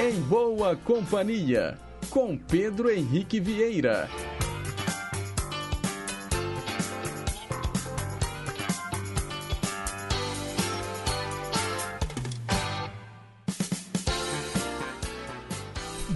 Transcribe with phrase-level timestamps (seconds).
[0.00, 1.76] Em Boa Companhia,
[2.08, 4.08] com Pedro Henrique Vieira.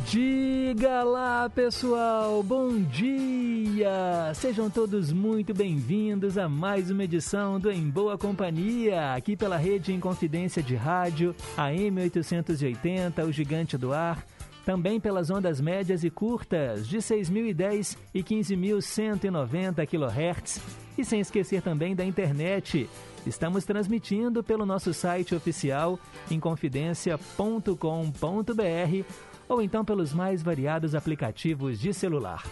[0.07, 3.62] Diga lá, pessoal, bom dia!
[4.35, 9.93] Sejam todos muito bem-vindos a mais uma edição do Em Boa Companhia, aqui pela rede
[9.93, 14.25] em Confidência de Rádio, AM 880, o Gigante do Ar,
[14.65, 20.61] também pelas ondas médias e curtas de 6.010 e 15.190 kHz,
[20.97, 22.89] e sem esquecer também da internet.
[23.27, 25.98] Estamos transmitindo pelo nosso site oficial
[26.30, 29.05] inconfidencia.com.br
[29.48, 32.45] ou então pelos mais variados aplicativos de celular.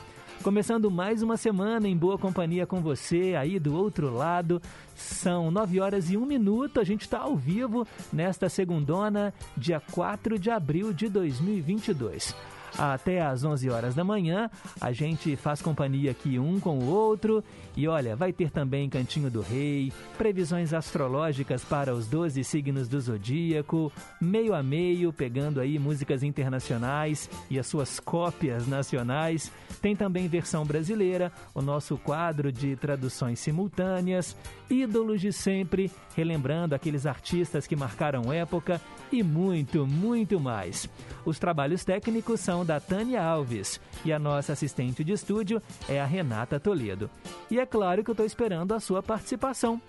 [0.43, 4.61] Começando mais uma semana em boa companhia com você aí do outro lado.
[4.97, 6.81] São 9 horas e 1 minuto.
[6.81, 12.35] A gente está ao vivo nesta segundona, dia 4 de abril de 2022
[12.79, 14.51] até às 11 horas da manhã.
[14.81, 17.45] A gente faz companhia aqui um com o outro.
[17.77, 23.01] E olha, vai ter também Cantinho do Rei, previsões astrológicas para os 12 signos do
[23.01, 29.53] zodíaco, meio a meio, pegando aí músicas internacionais e as suas cópias nacionais.
[29.81, 34.37] Tem também versão brasileira, o nosso quadro de traduções simultâneas,
[34.69, 38.81] ídolos de sempre, relembrando aqueles artistas que marcaram época
[39.13, 40.89] e muito, muito mais.
[41.25, 46.07] Os trabalhos técnicos são da Tânia Alves e a nossa assistente de estúdio é a
[46.07, 47.11] Renata Toledo.
[47.51, 49.81] E é claro que eu estou esperando a sua participação.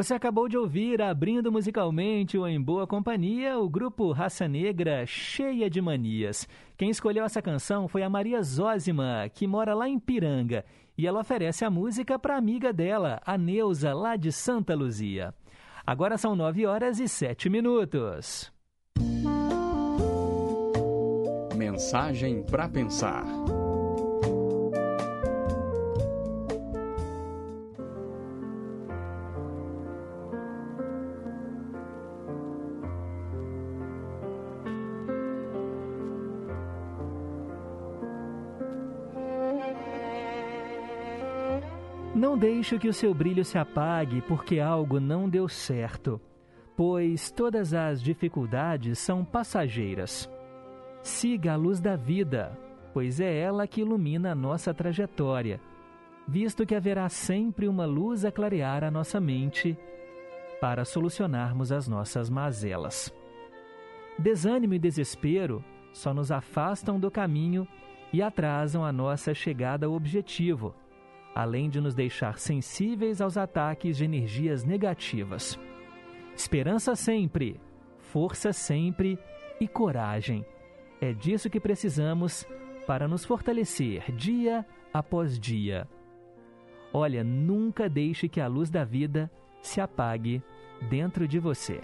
[0.02, 5.70] Você acabou de ouvir, abrindo musicalmente o Em Boa Companhia, o grupo Raça Negra Cheia
[5.70, 6.48] de Manias.
[6.76, 10.64] Quem escolheu essa canção foi a Maria Zózima, que mora lá em Piranga.
[10.98, 15.32] E ela oferece a música para amiga dela, a Neuza, lá de Santa Luzia.
[15.86, 18.52] Agora são nove horas e sete minutos.
[21.56, 23.24] Mensagem para pensar.
[42.22, 46.20] Não deixe que o seu brilho se apague porque algo não deu certo,
[46.76, 50.30] pois todas as dificuldades são passageiras.
[51.02, 52.56] Siga a luz da vida,
[52.94, 55.60] pois é ela que ilumina a nossa trajetória,
[56.28, 59.76] visto que haverá sempre uma luz a clarear a nossa mente
[60.60, 63.12] para solucionarmos as nossas mazelas.
[64.16, 67.66] Desânimo e desespero só nos afastam do caminho
[68.12, 70.72] e atrasam a nossa chegada ao objetivo
[71.34, 75.58] além de nos deixar sensíveis aos ataques de energias negativas.
[76.34, 77.60] Esperança sempre,
[77.98, 79.18] força sempre
[79.60, 80.44] e coragem.
[81.00, 82.46] É disso que precisamos
[82.86, 85.88] para nos fortalecer dia após dia.
[86.92, 89.30] Olha, nunca deixe que a luz da vida
[89.62, 90.42] se apague
[90.88, 91.80] dentro de você.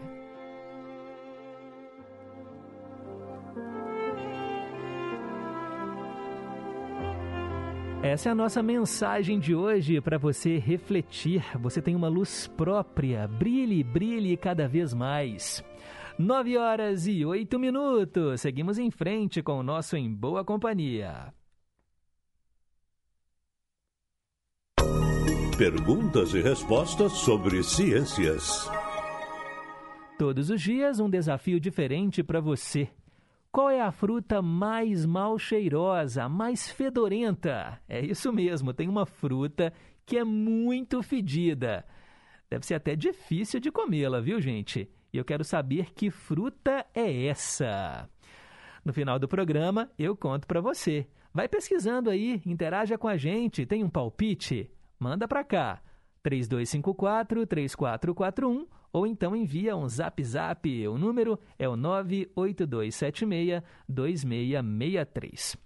[8.09, 11.45] Essa é a nossa mensagem de hoje para você refletir.
[11.59, 13.29] Você tem uma luz própria.
[13.29, 15.63] Brilhe, brilhe cada vez mais.
[16.19, 18.41] Nove horas e oito minutos.
[18.41, 21.35] Seguimos em frente com o nosso Em Boa Companhia.
[25.59, 28.71] Perguntas e respostas sobre ciências.
[30.19, 32.89] Todos os dias um desafio diferente para você.
[33.51, 37.81] Qual é a fruta mais mal cheirosa, mais fedorenta?
[37.89, 39.73] É isso mesmo, tem uma fruta
[40.05, 41.85] que é muito fedida.
[42.51, 44.89] Deve ser até difícil de comê-la, viu, gente?
[45.13, 48.09] E eu quero saber que fruta é essa.
[48.85, 51.07] No final do programa, eu conto para você.
[51.33, 54.71] Vai pesquisando aí, interaja com a gente, tem um palpite?
[54.99, 55.83] Manda para cá.
[56.23, 60.89] 3254 3441 ou então envia um zap zap.
[60.89, 65.57] O número é o 98276 2663.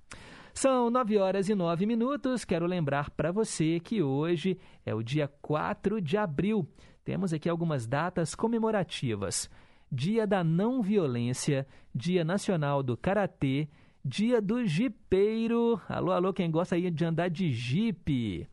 [0.55, 2.45] São 9 horas e 9 minutos.
[2.45, 6.69] Quero lembrar para você que hoje é o dia 4 de abril.
[7.05, 9.51] Temos aqui algumas datas comemorativas:
[9.91, 13.69] Dia da Não Violência, Dia Nacional do Karatê,
[14.05, 15.81] Dia do Jipeiro.
[15.89, 18.47] Alô, alô, quem gosta aí de andar de jipe.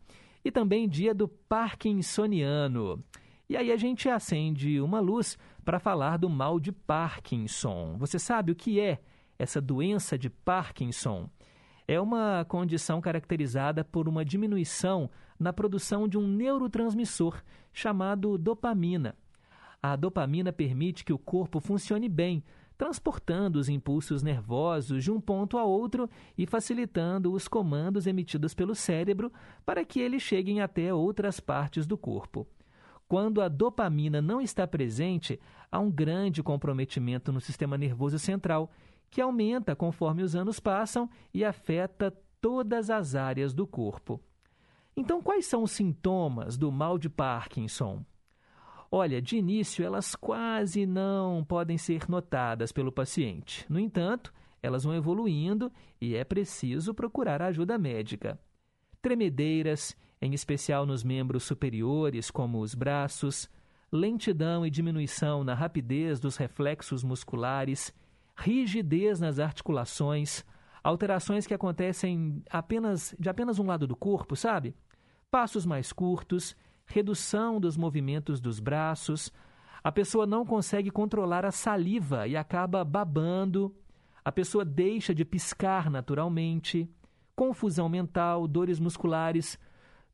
[0.43, 3.03] E também Dia do Parkinsoniano.
[3.50, 7.98] E aí a gente acende uma luz para falar do mal de Parkinson.
[7.98, 9.00] Você sabe o que é
[9.39, 11.27] essa doença de Parkinson?
[11.88, 17.41] É uma condição caracterizada por uma diminuição na produção de um neurotransmissor
[17.74, 19.15] chamado dopamina.
[19.82, 22.44] A dopamina permite que o corpo funcione bem,
[22.77, 28.75] transportando os impulsos nervosos de um ponto a outro e facilitando os comandos emitidos pelo
[28.75, 29.34] cérebro
[29.65, 32.48] para que eles cheguem até outras partes do corpo.
[33.10, 35.39] Quando a dopamina não está presente,
[35.72, 38.72] há um grande comprometimento no sistema nervoso central,
[39.10, 44.22] que aumenta conforme os anos passam e afeta todas as áreas do corpo.
[44.96, 48.06] Então, quais são os sintomas do mal de Parkinson?
[48.92, 53.66] Olha, de início elas quase não podem ser notadas pelo paciente.
[53.68, 58.39] No entanto, elas vão evoluindo e é preciso procurar ajuda médica.
[59.01, 63.49] tremedeiras, em especial nos membros superiores, como os braços,
[63.91, 67.93] lentidão e diminuição na rapidez dos reflexos musculares,
[68.35, 70.43] rigidez nas articulações,
[70.83, 74.75] alterações que acontecem apenas de apenas um lado do corpo, sabe?
[75.31, 79.31] Passos mais curtos, redução dos movimentos dos braços,
[79.83, 83.73] a pessoa não consegue controlar a saliva e acaba babando,
[84.23, 86.89] a pessoa deixa de piscar naturalmente,
[87.35, 89.57] confusão mental, dores musculares,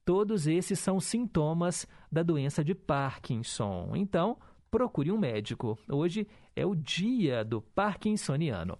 [0.05, 3.93] todos esses são sintomas da doença de Parkinson.
[3.95, 4.37] Então,
[4.69, 5.77] procure um médico.
[5.89, 8.77] Hoje é o dia do Parkinsoniano.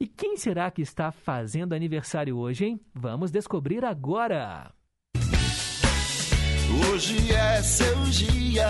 [0.00, 2.80] E quem será que está fazendo aniversário hoje, hein?
[2.92, 4.72] Vamos descobrir agora!
[6.90, 8.66] Hoje é seu dia,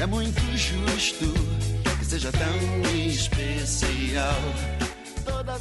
[0.00, 1.24] é muito justo
[1.98, 4.75] que seja tão especial.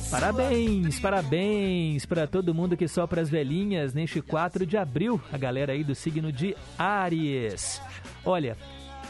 [0.10, 5.74] Parabéns, parabéns para todo mundo que sopra as velhinhas neste 4 de abril, a galera
[5.74, 7.82] aí do signo de Áries.
[8.24, 8.58] Olha,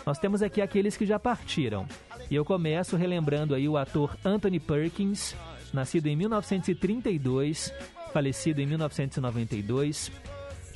[0.05, 1.88] nós temos aqui aqueles que já partiram.
[2.29, 5.36] E eu começo relembrando aí o ator Anthony Perkins,
[5.74, 7.74] nascido em 1932,
[8.12, 10.12] falecido em 1992.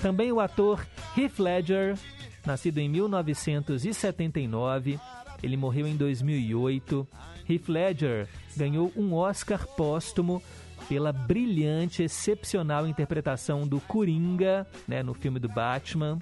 [0.02, 0.86] Também o ator
[1.18, 1.98] Heath Ledger,
[2.46, 4.98] nascido em 1979,
[5.44, 7.08] ele morreu em 2008.
[7.50, 10.42] Heath Ledger ganhou um Oscar póstumo
[10.88, 16.18] pela brilhante, excepcional interpretação do Coringa, né, no filme do Batman.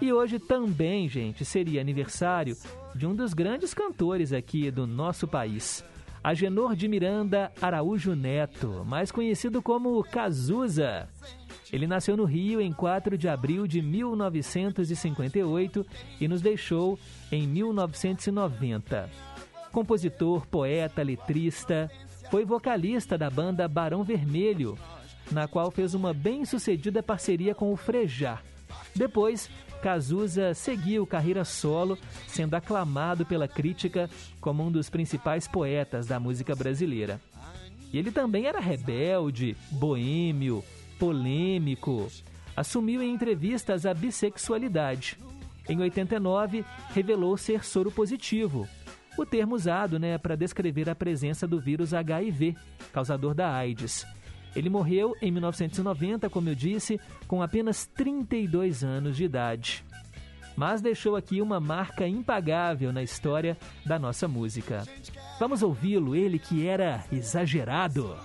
[0.00, 2.56] E hoje também, gente, seria aniversário
[2.94, 5.84] de um dos grandes cantores aqui do nosso país,
[6.22, 11.08] Agenor de Miranda Araújo Neto, mais conhecido como Cazuza.
[11.72, 15.84] Ele nasceu no Rio em 4 de abril de 1958
[16.20, 16.98] e nos deixou
[17.30, 19.27] em 1990.
[19.78, 21.88] Compositor, poeta, letrista,
[22.32, 24.76] foi vocalista da banda Barão Vermelho,
[25.30, 28.40] na qual fez uma bem-sucedida parceria com o Frejá.
[28.92, 29.48] Depois,
[29.80, 36.56] Cazuza seguiu carreira solo, sendo aclamado pela crítica como um dos principais poetas da música
[36.56, 37.20] brasileira.
[37.92, 40.64] E ele também era rebelde, boêmio,
[40.98, 42.08] polêmico.
[42.56, 45.16] Assumiu em entrevistas a bissexualidade.
[45.68, 48.66] Em 89, revelou ser soro positivo,
[49.22, 52.56] o termo usado né, para descrever a presença do vírus HIV,
[52.92, 54.06] causador da AIDS.
[54.54, 59.84] Ele morreu em 1990, como eu disse, com apenas 32 anos de idade.
[60.56, 63.56] Mas deixou aqui uma marca impagável na história
[63.86, 64.82] da nossa música.
[65.38, 68.16] Vamos ouvi-lo, ele que era exagerado.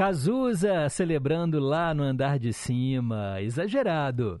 [0.00, 4.40] Cazuza celebrando lá no andar de cima, exagerado.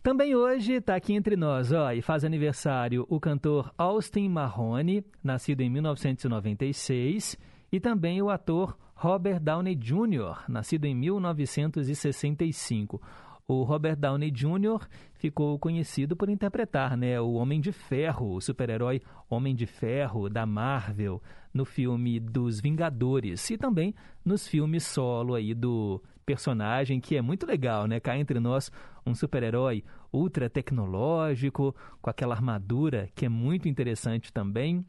[0.00, 5.60] Também hoje está aqui entre nós, ó, e faz aniversário o cantor Austin Mahone, nascido
[5.60, 7.36] em 1996,
[7.72, 13.02] e também o ator Robert Downey Jr., nascido em 1965.
[13.46, 14.86] O Robert Downey Jr.
[15.14, 20.46] ficou conhecido por interpretar né, o Homem de Ferro, o super-herói Homem de Ferro da
[20.46, 21.20] Marvel,
[21.52, 27.46] no filme dos Vingadores e também nos filmes solo aí do personagem, que é muito
[27.46, 28.00] legal, né?
[28.00, 28.70] Cá entre nós,
[29.04, 34.84] um super-herói ultra tecnológico, com aquela armadura que é muito interessante também.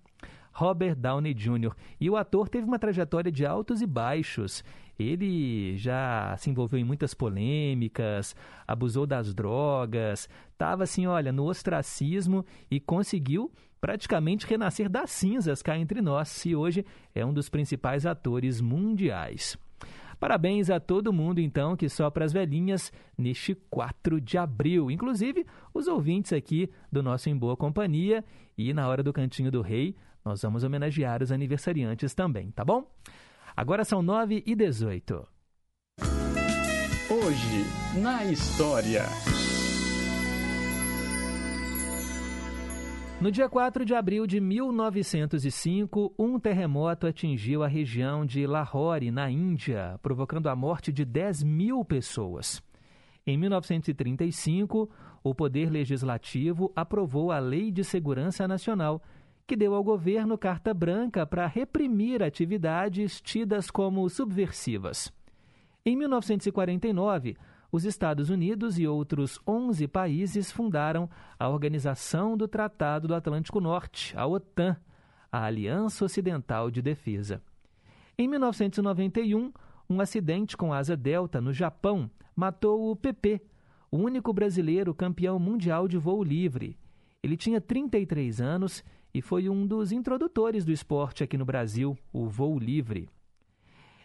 [0.54, 1.74] Robert Downey Jr.
[2.00, 4.64] E o ator teve uma trajetória de altos e baixos.
[4.98, 8.36] Ele já se envolveu em muitas polêmicas,
[8.68, 15.78] abusou das drogas, estava assim, olha, no ostracismo e conseguiu praticamente renascer das cinzas cá
[15.78, 19.58] entre nós e hoje é um dos principais atores mundiais.
[20.24, 24.90] Parabéns a todo mundo, então, que sopra as velhinhas neste 4 de abril.
[24.90, 28.24] Inclusive, os ouvintes aqui do nosso Em Boa Companhia.
[28.58, 32.86] E na hora do Cantinho do Rei, nós vamos homenagear os aniversariantes também, tá bom?
[33.56, 35.28] Agora são 9 e 18.
[37.10, 39.04] Hoje, na história.
[43.24, 49.32] No dia 4 de abril de 1905, um terremoto atingiu a região de Lahore, na
[49.32, 52.62] Índia, provocando a morte de 10 mil pessoas.
[53.26, 54.90] Em 1935,
[55.24, 59.02] o Poder Legislativo aprovou a Lei de Segurança Nacional,
[59.46, 65.12] que deu ao governo carta branca para reprimir atividades tidas como subversivas.
[65.86, 67.36] Em 1949,
[67.72, 74.14] os Estados Unidos e outros 11 países fundaram a Organização do Tratado do Atlântico Norte,
[74.16, 74.78] a OTAN,
[75.32, 77.42] a Aliança Ocidental de Defesa.
[78.18, 79.52] Em 1991,
[79.90, 83.42] um acidente com asa delta no Japão matou o PP,
[83.92, 86.78] o único brasileiro campeão mundial de voo livre.
[87.24, 92.28] Ele tinha 33 anos e foi um dos introdutores do esporte aqui no Brasil, o
[92.28, 93.08] voo livre.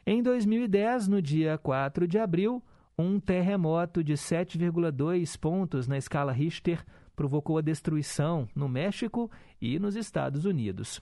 [0.06, 2.62] Em 2010, no dia 4 de abril,
[2.98, 9.96] um terremoto de 7,2 pontos na escala Richter provocou a destruição no México e nos
[9.96, 11.00] Estados Unidos.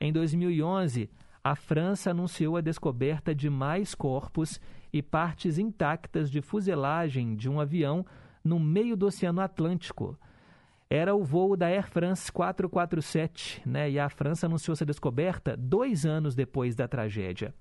[0.00, 1.10] Em 2011,
[1.42, 4.60] a França anunciou a descoberta de mais corpos
[4.92, 8.04] e partes intactas de fuselagem de um avião
[8.44, 10.18] no meio do Oceano Atlântico.
[10.90, 13.90] Era o voo da Air France 447, né?
[13.90, 17.54] E a França anunciou essa descoberta dois anos depois da tragédia.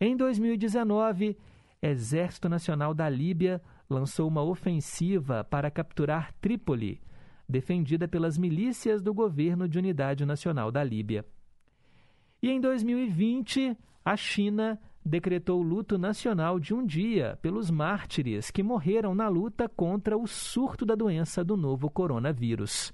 [0.00, 1.36] Em 2019,
[1.82, 7.02] Exército Nacional da Líbia lançou uma ofensiva para capturar Trípoli,
[7.46, 11.26] defendida pelas milícias do Governo de Unidade Nacional da Líbia.
[12.42, 19.14] E em 2020, a China decretou luto nacional de um dia pelos mártires que morreram
[19.14, 22.92] na luta contra o surto da doença do novo coronavírus.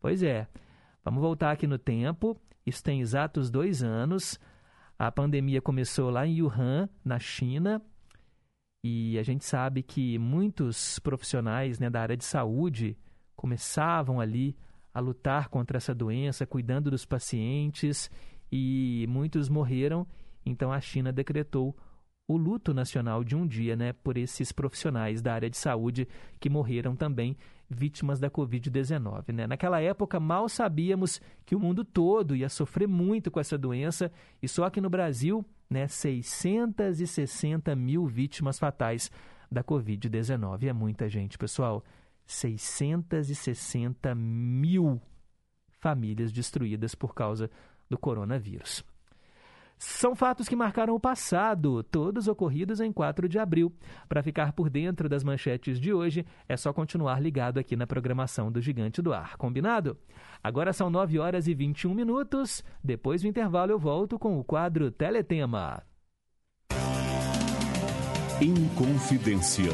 [0.00, 0.46] Pois é,
[1.04, 2.36] vamos voltar aqui no tempo.
[2.64, 4.38] Isso tem exatos dois anos.
[4.98, 7.82] A pandemia começou lá em Wuhan, na China,
[8.84, 12.96] e a gente sabe que muitos profissionais né, da área de saúde
[13.34, 14.56] começavam ali
[14.94, 18.10] a lutar contra essa doença, cuidando dos pacientes,
[18.50, 20.06] e muitos morreram.
[20.46, 21.76] Então a China decretou
[22.28, 26.08] o luto nacional de um dia né, por esses profissionais da área de saúde
[26.40, 27.36] que morreram também
[27.68, 29.32] vítimas da Covid-19.
[29.32, 29.46] Né?
[29.46, 34.10] Naquela época, mal sabíamos que o mundo todo ia sofrer muito com essa doença
[34.42, 39.10] e só aqui no Brasil né, 660 mil vítimas fatais
[39.50, 40.64] da Covid-19.
[40.64, 41.84] É muita gente, pessoal.
[42.26, 45.00] 660 mil
[45.78, 47.48] famílias destruídas por causa
[47.88, 48.84] do coronavírus.
[49.78, 53.72] São fatos que marcaram o passado, todos ocorridos em 4 de abril.
[54.08, 58.50] Para ficar por dentro das manchetes de hoje, é só continuar ligado aqui na programação
[58.50, 59.98] do Gigante do Ar, combinado?
[60.42, 62.64] Agora são 9 horas e 21 minutos.
[62.82, 65.82] Depois do intervalo, eu volto com o quadro Teletema.
[68.40, 69.72] Inconfidência.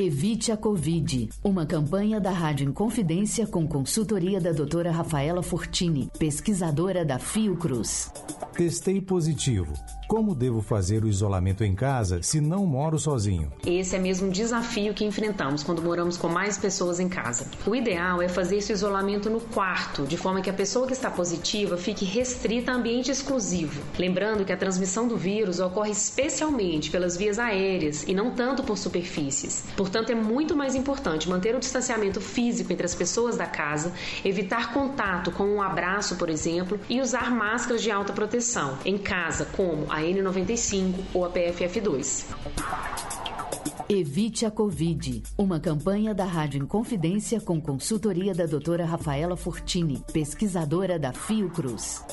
[0.00, 1.28] Evite a Covid.
[1.44, 8.10] Uma campanha da Rádio Inconfidência com consultoria da doutora Rafaela Fortini, pesquisadora da Fiocruz.
[8.54, 9.74] Testei positivo.
[10.08, 13.52] Como devo fazer o isolamento em casa se não moro sozinho?
[13.64, 17.46] Esse é mesmo um desafio que enfrentamos quando moramos com mais pessoas em casa.
[17.64, 21.08] O ideal é fazer esse isolamento no quarto, de forma que a pessoa que está
[21.10, 23.80] positiva fique restrita a ambiente exclusivo.
[23.96, 28.76] Lembrando que a transmissão do vírus ocorre especialmente pelas vias aéreas e não tanto por
[28.76, 29.62] superfícies.
[29.76, 33.92] Portanto, Portanto, é muito mais importante manter o distanciamento físico entre as pessoas da casa,
[34.24, 39.46] evitar contato com um abraço, por exemplo, e usar máscaras de alta proteção em casa,
[39.46, 42.24] como a N95 ou a PFF2.
[43.88, 45.24] Evite a Covid.
[45.36, 52.04] Uma campanha da Rádio Inconfidência com consultoria da doutora Rafaela Fortini, pesquisadora da Fiocruz.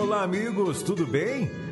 [0.00, 1.63] Olá, amigos, tudo bem?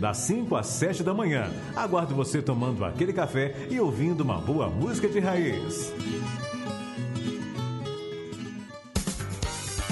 [0.00, 1.50] das 5 às 7 da manhã.
[1.76, 5.92] Aguardo você tomando aquele café e ouvindo uma boa música de raiz.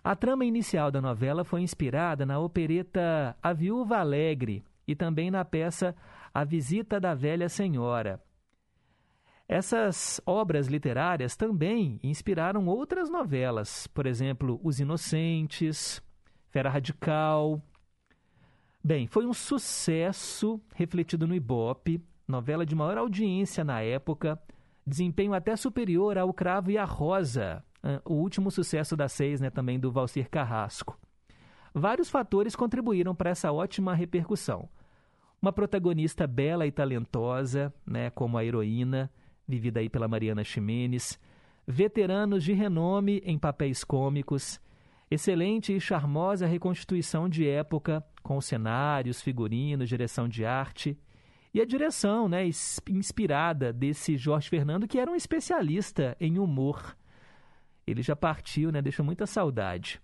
[0.03, 5.45] A trama inicial da novela foi inspirada na opereta A Viúva Alegre e também na
[5.45, 5.95] peça
[6.33, 8.19] A Visita da Velha Senhora.
[9.47, 16.01] Essas obras literárias também inspiraram outras novelas, por exemplo, Os Inocentes,
[16.49, 17.61] Fera Radical.
[18.83, 24.41] Bem, foi um sucesso refletido no Ibope, novela de maior audiência na época,
[24.87, 27.63] desempenho até superior ao Cravo e a Rosa,
[28.05, 30.99] o último sucesso da seis, né, também do Valcir Carrasco.
[31.73, 34.69] Vários fatores contribuíram para essa ótima repercussão.
[35.41, 39.11] Uma protagonista bela e talentosa, né, como a heroína,
[39.47, 41.19] vivida aí pela Mariana Ximenes,
[41.65, 44.59] veteranos de renome em papéis cômicos,
[45.09, 50.97] excelente e charmosa reconstituição de época, com cenários, figurinos, direção de arte,
[51.53, 52.45] e a direção, né,
[52.89, 56.95] inspirada desse Jorge Fernando, que era um especialista em humor
[57.85, 58.81] ele já partiu, né?
[58.81, 60.01] Deixa muita saudade.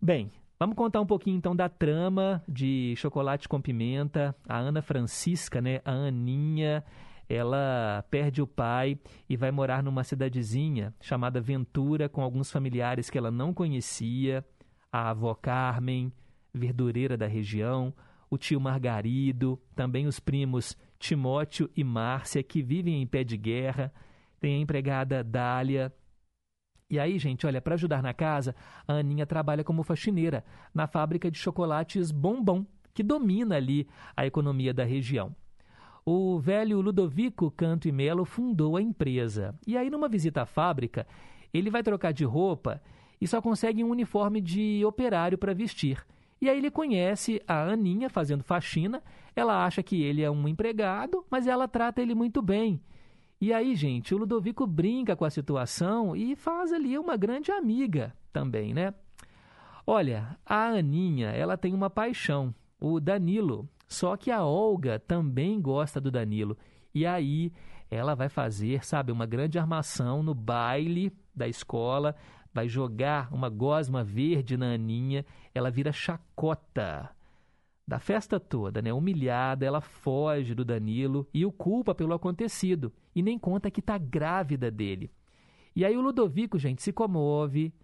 [0.00, 4.34] Bem, vamos contar um pouquinho então da trama de Chocolate com Pimenta.
[4.48, 5.80] A Ana Francisca, né?
[5.84, 6.84] A Aninha,
[7.28, 13.18] ela perde o pai e vai morar numa cidadezinha chamada Ventura com alguns familiares que
[13.18, 14.44] ela não conhecia.
[14.90, 16.10] A avó Carmen,
[16.54, 17.92] verdureira da região,
[18.30, 23.92] o tio Margarido, também os primos Timóteo e Márcia, que vivem em pé de guerra.
[24.40, 25.92] Tem a empregada Dália,
[26.90, 28.54] e aí, gente, olha, para ajudar na casa,
[28.86, 30.42] a Aninha trabalha como faxineira
[30.74, 35.34] na fábrica de chocolates Bombom, que domina ali a economia da região.
[36.04, 39.54] O velho Ludovico Canto e Melo fundou a empresa.
[39.66, 41.06] E aí, numa visita à fábrica,
[41.52, 42.80] ele vai trocar de roupa
[43.20, 46.02] e só consegue um uniforme de operário para vestir.
[46.40, 49.02] E aí ele conhece a Aninha fazendo faxina.
[49.36, 52.80] Ela acha que ele é um empregado, mas ela trata ele muito bem.
[53.40, 58.12] E aí, gente, o Ludovico brinca com a situação e faz ali uma grande amiga
[58.32, 58.92] também, né?
[59.86, 63.68] Olha, a Aninha, ela tem uma paixão, o Danilo.
[63.86, 66.58] Só que a Olga também gosta do Danilo.
[66.92, 67.52] E aí
[67.88, 72.16] ela vai fazer, sabe, uma grande armação no baile da escola,
[72.52, 75.24] vai jogar uma gosma verde na Aninha,
[75.54, 77.08] ela vira chacota
[77.86, 78.92] da festa toda, né?
[78.92, 83.98] Humilhada, ela foge do Danilo e o culpa pelo acontecido e nem conta que está
[83.98, 85.10] grávida dele.
[85.74, 87.74] E aí o Ludovico, gente, se comove,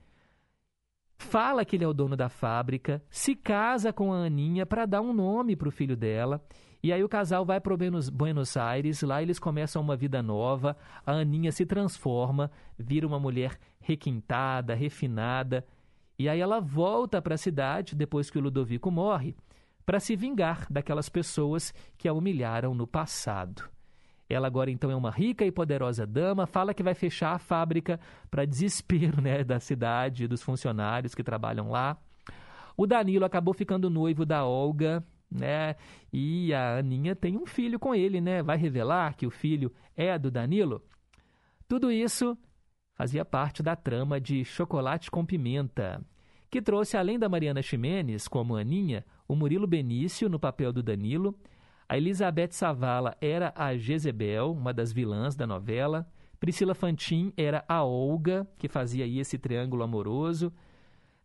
[1.18, 5.01] fala que ele é o dono da fábrica, se casa com a Aninha para dar
[5.01, 6.40] um nome para o filho dela
[6.85, 11.11] E aí o casal vai para Buenos, Aires, lá eles começam uma vida nova, a
[11.11, 15.66] Aninha se transforma, vira uma mulher requintada, refinada,
[16.16, 19.35] e aí ela volta para a cidade depois que o Ludovico morre,
[19.85, 23.74] para se vingar daquelas pessoas que a humilharam no passado.
[24.29, 28.01] Ela agora então é uma rica e poderosa dama, fala que vai fechar a fábrica
[28.31, 31.97] para desespero né, da cidade, dos funcionários que trabalham lá.
[32.77, 35.77] O Danilo acabou ficando noivo da Olga, né?
[36.13, 38.43] E a Aninha tem um filho com ele, né?
[38.43, 40.83] Vai revelar que o filho é do Danilo?
[41.69, 42.37] Tudo isso
[42.95, 46.05] fazia parte da trama de Chocolate com Pimenta,
[46.51, 51.37] que trouxe, além da Mariana Ximenes como Aninha, o Murilo Benício no papel do Danilo,
[51.88, 56.07] a Elizabeth Savala era a Jezebel, uma das vilãs da novela,
[56.40, 60.53] Priscila Fantin era a Olga, que fazia aí esse triângulo amoroso,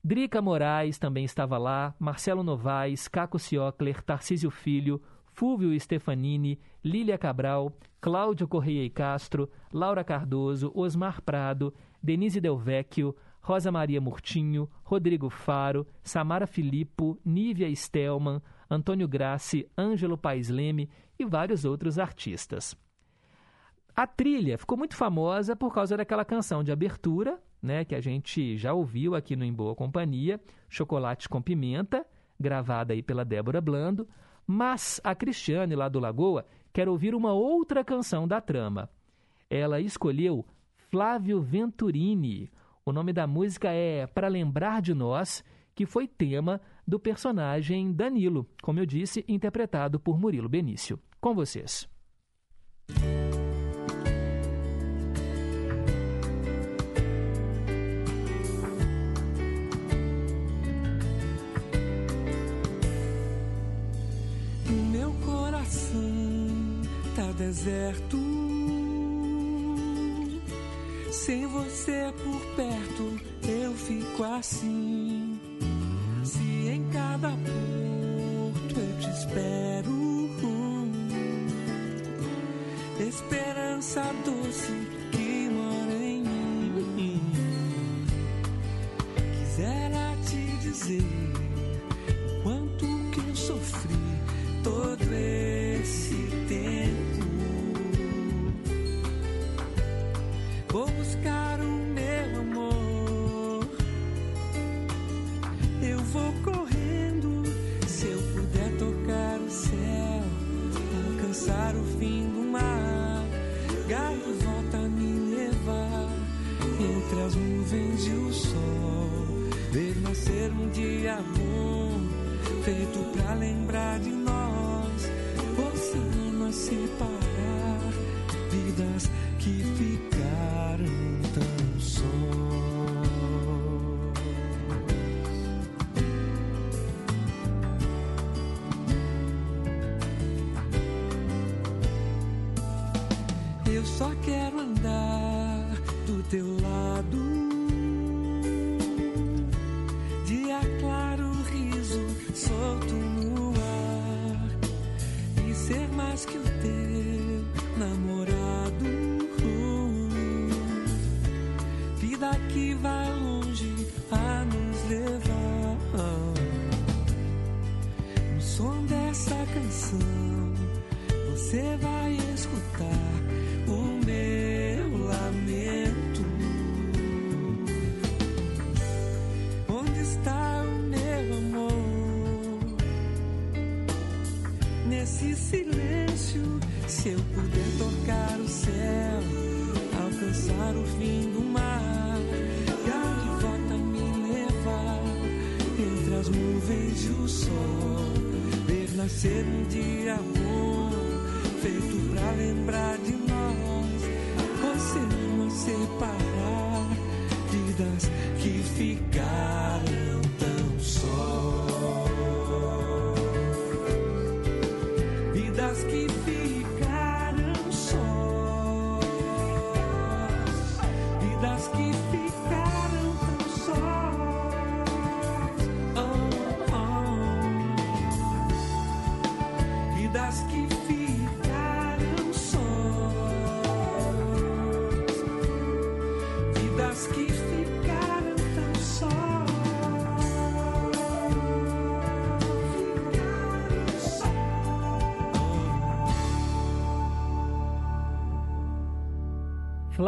[0.02, 5.02] Drica Moraes também estava lá, Marcelo Novaes, Caco Ciocler, Tarcísio Filho,
[5.34, 13.72] Fúvio Stefanini, Lília Cabral, Cláudio Correia e Castro, Laura Cardoso, Osmar Prado, Denise Delvecchio, Rosa
[13.72, 21.66] Maria Murtinho, Rodrigo Faro, Samara Filippo, Nívia Stelman, Antônio Grassi, Ângelo Paes Leme e vários
[21.66, 22.78] outros artistas.
[23.96, 28.56] A trilha ficou muito famosa por causa daquela canção de abertura, né, que a gente
[28.56, 32.06] já ouviu aqui no Em Boa Companhia, Chocolate com Pimenta,
[32.40, 34.08] gravada aí pela Débora Blando,
[34.48, 38.90] mas a Cristiane lá do Lagoa quer ouvir uma outra canção da trama.
[39.50, 40.46] Ela escolheu
[40.90, 42.50] Flávio Venturini.
[42.86, 45.44] O nome da música é Para Lembrar de Nós,
[45.76, 51.00] que foi tema do personagem Danilo, como eu disse, interpretado por Murilo Benício.
[51.22, 51.88] Com vocês.
[67.50, 68.18] deserto.
[71.12, 75.19] Sem você por perto, eu fico assim.
[76.72, 79.90] Em cada porto eu te espero,
[83.00, 84.72] esperança doce
[85.12, 86.24] que mora em
[86.96, 87.22] mim.
[89.16, 91.49] Quisera te dizer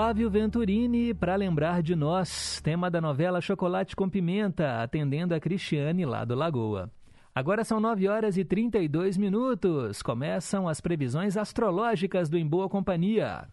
[0.01, 6.07] Flávio Venturini para lembrar de nós, tema da novela Chocolate com Pimenta, atendendo a Cristiane
[6.07, 6.89] lá do Lagoa.
[7.35, 10.01] Agora são 9 horas e 32 minutos.
[10.01, 13.47] Começam as previsões astrológicas do Em Boa Companhia.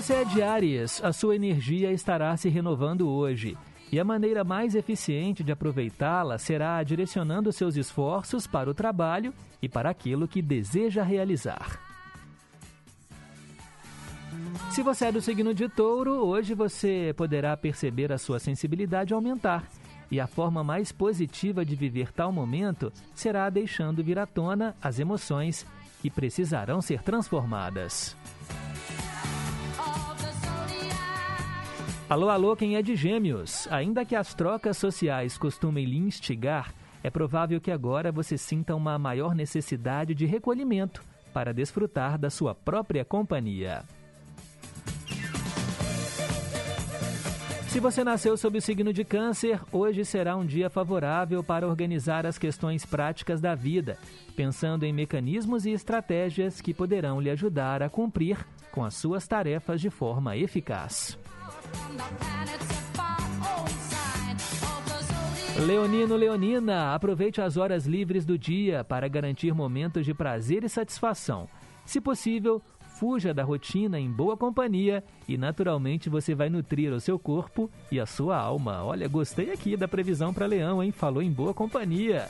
[0.00, 3.58] Você é de Ares, a sua energia estará se renovando hoje.
[3.90, 9.68] E a maneira mais eficiente de aproveitá-la será direcionando seus esforços para o trabalho e
[9.68, 11.80] para aquilo que deseja realizar.
[14.70, 19.68] Se você é do signo de touro, hoje você poderá perceber a sua sensibilidade aumentar.
[20.12, 25.00] E a forma mais positiva de viver tal momento será deixando vir à tona as
[25.00, 25.66] emoções
[26.00, 28.16] que precisarão ser transformadas.
[32.10, 33.68] Alô, alô, quem é de Gêmeos?
[33.70, 38.98] Ainda que as trocas sociais costumem lhe instigar, é provável que agora você sinta uma
[38.98, 41.02] maior necessidade de recolhimento
[41.34, 43.84] para desfrutar da sua própria companhia.
[47.68, 52.24] Se você nasceu sob o signo de Câncer, hoje será um dia favorável para organizar
[52.24, 53.98] as questões práticas da vida,
[54.34, 58.38] pensando em mecanismos e estratégias que poderão lhe ajudar a cumprir
[58.72, 61.18] com as suas tarefas de forma eficaz.
[65.58, 71.48] Leonino Leonina, aproveite as horas livres do dia para garantir momentos de prazer e satisfação.
[71.84, 77.18] Se possível, fuja da rotina em boa companhia e naturalmente você vai nutrir o seu
[77.18, 78.84] corpo e a sua alma.
[78.84, 80.92] Olha, gostei aqui da previsão para Leão, hein?
[80.92, 82.28] Falou em boa companhia.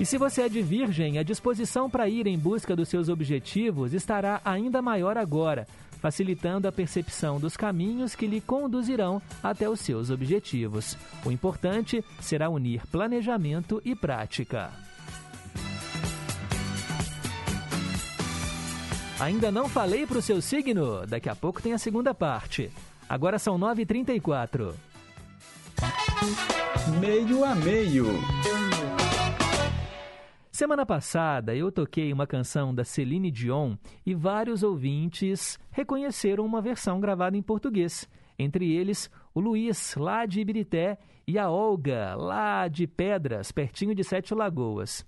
[0.00, 3.92] E se você é de Virgem, a disposição para ir em busca dos seus objetivos
[3.92, 5.66] estará ainda maior agora
[6.00, 10.96] facilitando a percepção dos caminhos que lhe conduzirão até os seus objetivos.
[11.24, 14.70] O importante será unir planejamento e prática.
[19.20, 21.06] Ainda não falei para o seu signo?
[21.06, 22.70] Daqui a pouco tem a segunda parte.
[23.06, 24.72] Agora são 9h34.
[26.98, 28.06] Meio a meio.
[30.60, 37.00] Semana passada eu toquei uma canção da Celine Dion e vários ouvintes reconheceram uma versão
[37.00, 38.06] gravada em português.
[38.38, 44.04] Entre eles, o Luiz, lá de Ibirité, e a Olga, lá de Pedras, pertinho de
[44.04, 45.02] Sete Lagoas.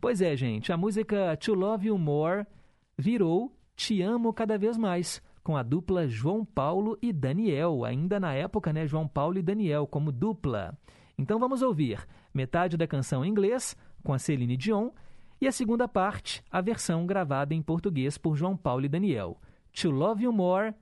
[0.00, 2.44] Pois é, gente, a música To Love You More
[2.98, 8.34] virou Te Amo Cada Vez Mais, com a dupla João Paulo e Daniel, ainda na
[8.34, 10.76] época, né, João Paulo e Daniel como dupla.
[11.16, 12.04] Então vamos ouvir
[12.34, 13.76] metade da canção em inglês,
[14.06, 14.90] com a Celine Dion,
[15.40, 19.36] e a segunda parte, a versão gravada em português por João Paulo e Daniel.
[19.72, 20.72] To Love You More,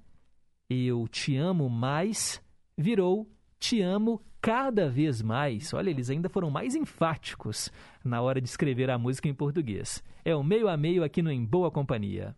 [0.68, 2.38] Eu Te Amo Mais,
[2.76, 3.26] virou
[3.58, 5.72] Te Amo Cada Vez Mais.
[5.72, 7.72] Olha, eles ainda foram mais enfáticos
[8.04, 10.04] na hora de escrever a música em português.
[10.22, 12.36] É o meio a meio aqui no Em Boa Companhia.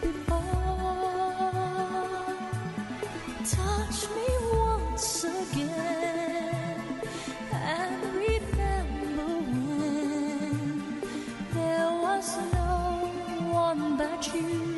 [0.00, 0.42] before.
[3.44, 6.80] Touch me once again
[7.52, 9.28] and remember
[9.62, 11.00] when
[11.54, 13.10] there was no
[13.52, 14.75] one but you.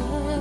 [0.00, 0.31] over.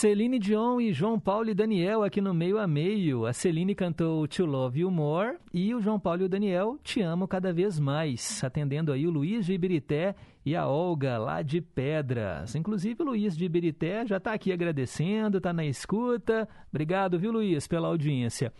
[0.00, 3.26] Celine Dion e João Paulo e Daniel aqui no meio a meio.
[3.26, 7.02] A Celine cantou To Love You More e o João Paulo e o Daniel Te
[7.02, 11.60] Amo Cada Vez Mais, atendendo aí o Luiz de Ibirité e a Olga lá de
[11.60, 12.54] Pedras.
[12.54, 16.48] Inclusive o Luiz de Ibirité já está aqui agradecendo, está na escuta.
[16.70, 18.54] Obrigado, viu Luiz, pela audiência.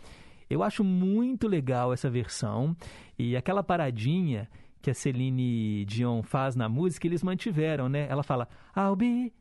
[0.47, 2.77] Eu acho muito legal essa versão
[3.17, 4.47] e aquela paradinha
[4.79, 8.05] que a Celine Dion faz na música, eles mantiveram, né?
[8.09, 9.33] Ela fala, I'll be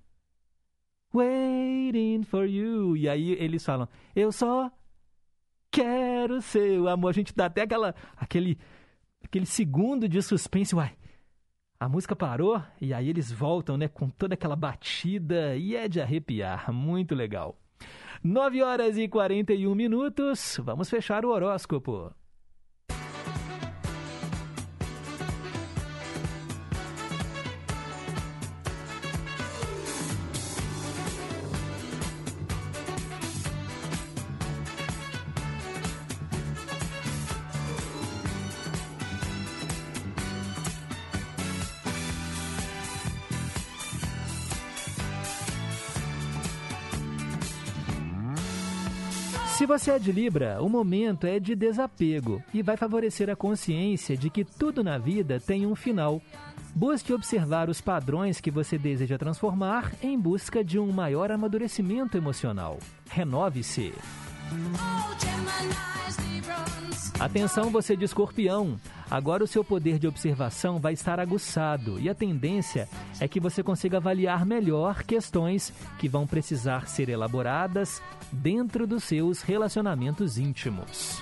[1.13, 2.97] waiting for you.
[2.97, 4.71] E aí eles falam, eu só
[5.71, 7.11] quero seu amor.
[7.11, 8.59] A gente dá até aquela, aquele,
[9.23, 10.97] aquele segundo de suspense, uai.
[11.79, 15.99] A música parou e aí eles voltam, né, com toda aquela batida e é de
[16.01, 17.59] arrepiar, muito legal.
[18.23, 22.15] 9 horas e 41 minutos, vamos fechar o horóscopo.
[49.71, 54.29] Você é de Libra, o momento é de desapego e vai favorecer a consciência de
[54.29, 56.21] que tudo na vida tem um final.
[56.75, 62.81] Busque observar os padrões que você deseja transformar em busca de um maior amadurecimento emocional.
[63.09, 63.95] Renove-se.
[67.21, 68.81] Atenção, você de escorpião.
[69.11, 72.89] Agora o seu poder de observação vai estar aguçado e a tendência
[73.21, 78.01] é que você consiga avaliar melhor questões que vão precisar ser elaboradas
[78.33, 81.21] dentro dos seus relacionamentos íntimos.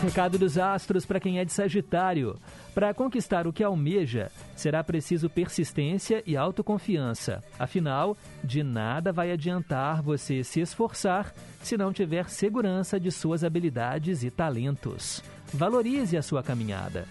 [0.00, 2.38] Recado dos astros para quem é de Sagitário.
[2.76, 7.42] Para conquistar o que almeja, será preciso persistência e autoconfiança.
[7.58, 8.14] Afinal,
[8.44, 14.30] de nada vai adiantar você se esforçar se não tiver segurança de suas habilidades e
[14.30, 15.24] talentos.
[15.54, 17.08] Valorize a sua caminhada.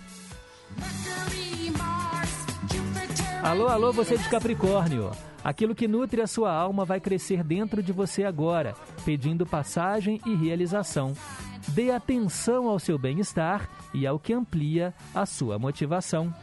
[3.46, 5.12] Alô, alô, você de Capricórnio.
[5.44, 8.74] Aquilo que nutre a sua alma vai crescer dentro de você agora,
[9.06, 11.14] pedindo passagem e realização.
[11.68, 16.34] Dê atenção ao seu bem-estar e ao que amplia a sua motivação.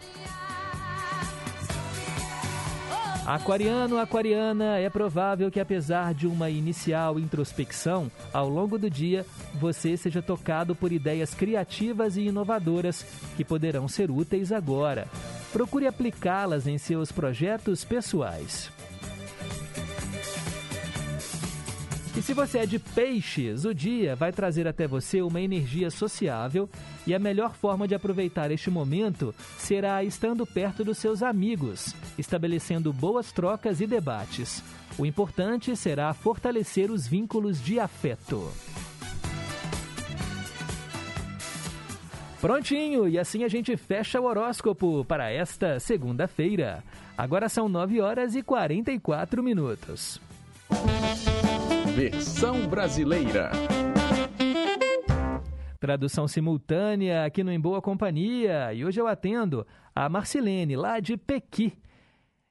[3.33, 9.25] Aquariano, aquariana, é provável que apesar de uma inicial introspecção, ao longo do dia
[9.55, 15.09] você seja tocado por ideias criativas e inovadoras que poderão ser úteis agora.
[15.51, 18.71] Procure aplicá-las em seus projetos pessoais.
[22.15, 26.69] E se você é de peixes, o dia vai trazer até você uma energia sociável
[27.07, 32.93] e a melhor forma de aproveitar este momento será estando perto dos seus amigos, estabelecendo
[32.93, 34.63] boas trocas e debates.
[34.99, 38.53] O importante será fortalecer os vínculos de afeto.
[42.43, 46.85] Prontinho, e assim a gente fecha o horóscopo para esta segunda-feira.
[47.17, 50.21] Agora são 9 horas e 44 minutos.
[51.95, 53.51] Versão brasileira.
[55.79, 58.73] Tradução simultânea aqui no Em Boa Companhia.
[58.73, 61.77] E hoje eu atendo a Marcilene, lá de Pequi.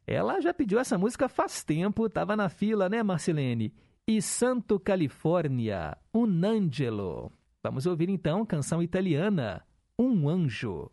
[0.05, 3.73] Ela já pediu essa música faz tempo, estava na fila, né, Marcilene?
[4.07, 7.31] E Santo Califórnia, Un Angelo.
[7.63, 9.63] Vamos ouvir então canção italiana,
[9.97, 10.91] Um Anjo.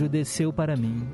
[0.00, 1.06] Anjo desceu para mim.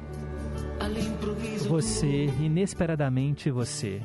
[1.68, 4.00] Você, inesperadamente você.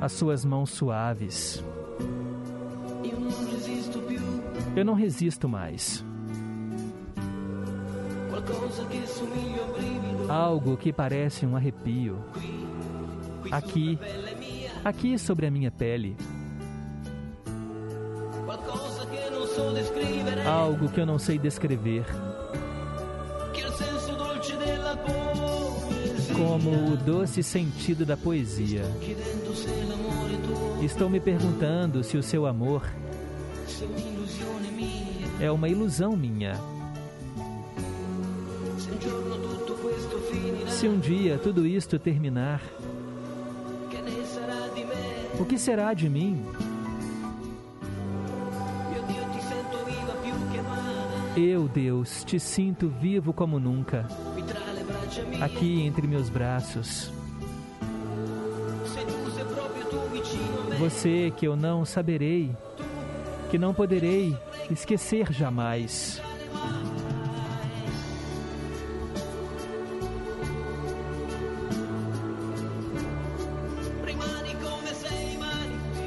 [0.00, 1.64] As suas mãos suaves.
[4.76, 6.04] Eu não resisto mais.
[10.28, 12.18] Algo que parece um arrepio.
[13.50, 13.98] Aqui,
[14.84, 16.16] aqui sobre a minha pele.
[20.56, 22.06] Algo que eu não sei descrever.
[26.34, 28.82] Como o doce sentido da poesia.
[30.80, 32.82] Estou me perguntando se o seu amor
[35.38, 36.58] é uma ilusão minha.
[40.68, 42.62] Se um dia tudo isto terminar,
[45.38, 46.42] o que será de mim?
[51.36, 54.08] Eu, Deus, te sinto vivo como nunca,
[55.42, 57.12] aqui entre meus braços.
[60.78, 62.56] Você que eu não saberei,
[63.50, 64.34] que não poderei
[64.70, 66.22] esquecer jamais.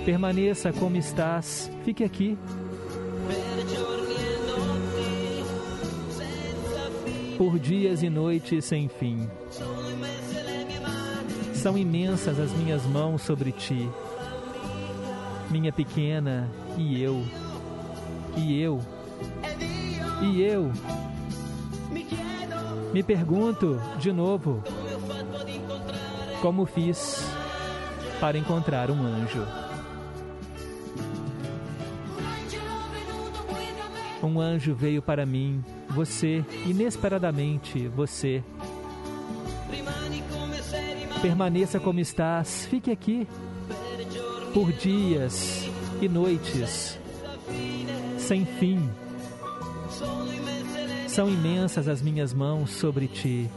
[0.03, 2.35] Permaneça como estás, fique aqui.
[7.39, 9.29] Por dias e noites sem fim.
[11.53, 13.89] São imensas as minhas mãos sobre ti,
[15.49, 17.23] minha pequena, e eu,
[18.35, 18.81] e eu,
[20.21, 20.69] e eu.
[22.91, 24.61] Me pergunto de novo
[26.41, 27.25] como fiz
[28.19, 29.47] para encontrar um anjo.
[34.21, 38.43] Um anjo veio para mim, você, inesperadamente, você.
[41.21, 43.27] Permaneça como estás, fique aqui
[44.53, 45.69] por dias
[46.01, 46.97] e noites
[48.29, 48.87] sem fim.
[51.07, 53.49] São imensas as minhas mãos sobre ti,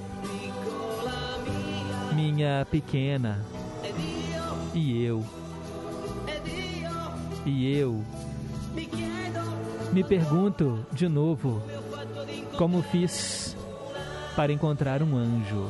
[2.15, 3.45] minha pequena,
[4.73, 5.23] e eu,
[7.45, 8.03] e eu.
[9.93, 11.63] Me pergunto de novo
[12.63, 13.57] como fiz
[14.37, 15.69] para encontrar um anjo.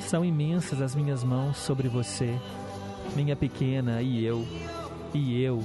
[0.00, 2.38] São imensas as minhas mãos sobre você
[3.14, 4.44] minha pequena, e eu,
[5.14, 5.60] e eu.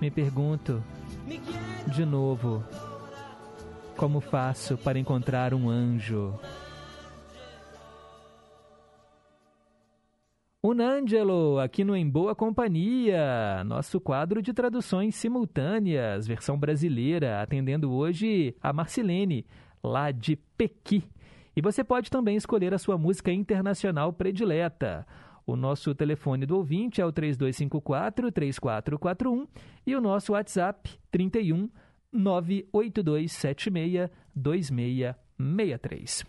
[0.00, 0.82] Me pergunto,
[1.88, 2.62] de novo,
[3.96, 6.38] como faço para encontrar um anjo?
[10.62, 18.54] Unângelo, aqui no Em Boa Companhia, nosso quadro de traduções simultâneas, versão brasileira, atendendo hoje
[18.60, 19.46] a Marcilene,
[19.82, 21.04] lá de Pequi.
[21.56, 25.06] E você pode também escolher a sua música internacional predileta.
[25.46, 29.48] O nosso telefone do ouvinte é o 3254-3441
[29.86, 31.70] e o nosso WhatsApp 31
[32.12, 36.26] 98276 2663.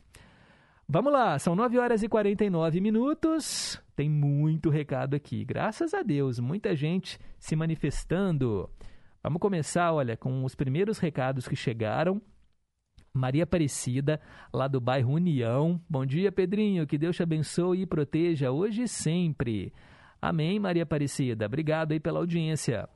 [0.88, 3.84] Vamos lá, são 9 horas e 49 minutos.
[3.94, 5.44] Tem muito recado aqui.
[5.44, 8.70] Graças a Deus, muita gente se manifestando.
[9.22, 12.22] Vamos começar, olha, com os primeiros recados que chegaram.
[13.18, 14.22] Maria Aparecida,
[14.54, 15.82] lá do bairro União.
[15.90, 16.86] Bom dia, Pedrinho.
[16.86, 19.74] Que Deus te abençoe e proteja hoje e sempre.
[20.22, 21.48] Amém, Maria Aparecida.
[21.48, 22.88] Obrigado aí pela audiência.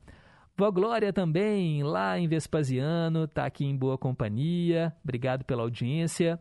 [0.55, 4.93] Vó Glória também, lá em Vespasiano, está aqui em boa companhia.
[5.03, 6.39] Obrigado pela audiência.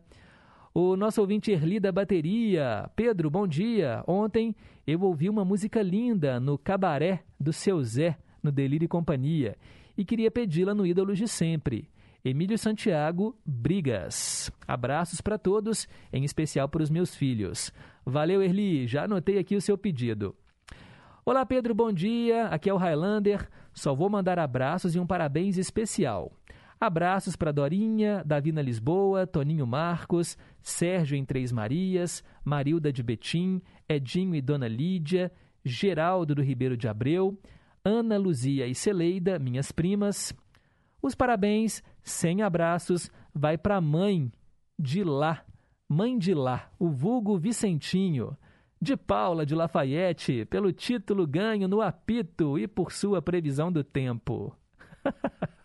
[0.75, 2.89] O nosso ouvinte Erli da Bateria.
[2.95, 4.05] Pedro, bom dia.
[4.07, 4.55] Ontem
[4.87, 9.57] eu ouvi uma música linda no Cabaré do Seu Zé, no Delírio e Companhia,
[9.97, 11.89] e queria pedi-la no Ídolos de Sempre.
[12.23, 14.53] Emílio Santiago Brigas.
[14.69, 17.73] Abraços para todos, em especial para os meus filhos.
[18.05, 20.37] Valeu, Erli, já anotei aqui o seu pedido.
[21.25, 22.49] Olá, Pedro, bom dia.
[22.49, 23.49] Aqui é o Highlander.
[23.73, 26.31] Só vou mandar abraços e um parabéns especial.
[26.79, 34.35] Abraços para Dorinha, Davina Lisboa, Toninho Marcos, Sérgio em Três Marias, Marilda de Betim, Edinho
[34.35, 35.33] e Dona Lídia,
[35.65, 37.39] Geraldo do Ribeiro de Abreu,
[37.83, 40.35] Ana Luzia e Celeida, minhas primas.
[41.03, 44.31] Os parabéns, sem abraços, vai para a mãe
[44.79, 45.45] de lá,
[45.89, 48.37] mãe de lá, o vulgo Vicentinho,
[48.81, 54.57] de Paula de Lafayette, pelo título ganho no apito e por sua previsão do tempo.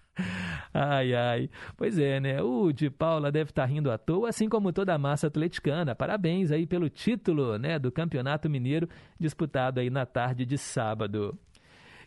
[0.74, 1.50] Ai, ai.
[1.78, 2.42] Pois é, né?
[2.42, 5.96] O de Paula deve estar rindo à toa, assim como toda a massa atleticana.
[5.96, 8.88] Parabéns aí pelo título, né, do Campeonato Mineiro
[9.20, 11.38] disputado aí na tarde de sábado.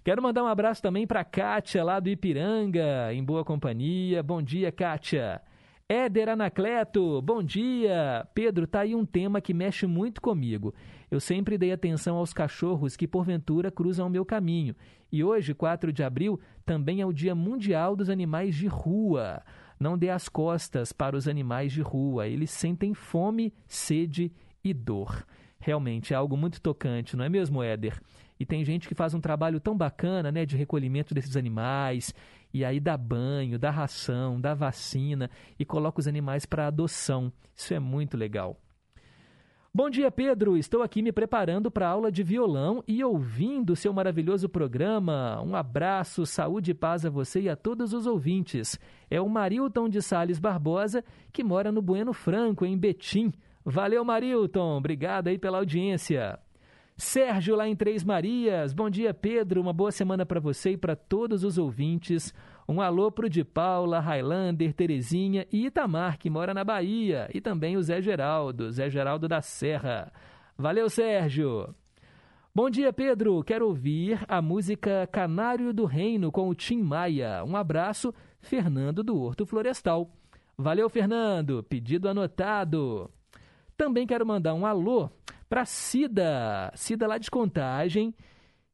[0.04, 4.22] Quero mandar um abraço também para Kátia, lá do Ipiranga, em boa companhia.
[4.22, 5.40] Bom dia, Kátia.
[5.88, 8.26] Éder Anacleto, bom dia.
[8.34, 10.74] Pedro, tá aí um tema que mexe muito comigo.
[11.10, 14.76] Eu sempre dei atenção aos cachorros que porventura cruzam o meu caminho.
[15.10, 19.42] E hoje, 4 de abril, também é o Dia Mundial dos Animais de Rua.
[19.80, 22.26] Não dê as costas para os animais de rua.
[22.26, 24.32] Eles sentem fome, sede
[24.62, 25.24] e dor.
[25.60, 28.00] Realmente é algo muito tocante, não é mesmo, Éder?
[28.38, 32.14] E tem gente que faz um trabalho tão bacana, né, de recolhimento desses animais,
[32.52, 37.32] e aí dá banho, dá ração, dá vacina e coloca os animais para adoção.
[37.54, 38.56] Isso é muito legal.
[39.74, 40.56] Bom dia, Pedro.
[40.56, 45.40] Estou aqui me preparando para a aula de violão e ouvindo seu maravilhoso programa.
[45.42, 48.78] Um abraço, saúde e paz a você e a todos os ouvintes.
[49.10, 53.30] É o Marilton de Sales Barbosa, que mora no Bueno Franco, em Betim.
[53.64, 54.78] Valeu, Marilton.
[54.78, 56.40] Obrigado aí pela audiência.
[56.98, 58.72] Sérgio, lá em Três Marias.
[58.72, 59.60] Bom dia, Pedro.
[59.60, 62.34] Uma boa semana para você e para todos os ouvintes.
[62.68, 67.30] Um alô pro de Paula, Highlander, Terezinha e Itamar, que mora na Bahia.
[67.32, 70.12] E também o Zé Geraldo, Zé Geraldo da Serra.
[70.56, 71.72] Valeu, Sérgio.
[72.52, 73.44] Bom dia, Pedro.
[73.44, 77.44] Quero ouvir a música Canário do Reino com o Tim Maia.
[77.44, 80.10] Um abraço, Fernando do Horto Florestal.
[80.56, 81.62] Valeu, Fernando.
[81.62, 83.08] Pedido anotado.
[83.76, 85.08] Também quero mandar um alô
[85.48, 88.14] para Cida, Cida lá de Contagem,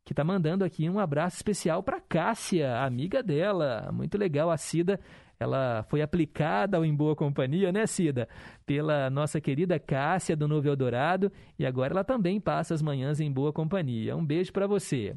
[0.05, 3.91] que está mandando aqui um abraço especial para Cássia, amiga dela.
[3.93, 5.01] Muito legal, a Cida.
[5.39, 8.29] Ela foi aplicada ao Em Boa Companhia, né, Cida?
[8.67, 11.31] Pela nossa querida Cássia do Novo Eldorado.
[11.59, 14.17] E agora ela também passa as manhãs em Boa Companhia.
[14.17, 15.17] Um beijo para você.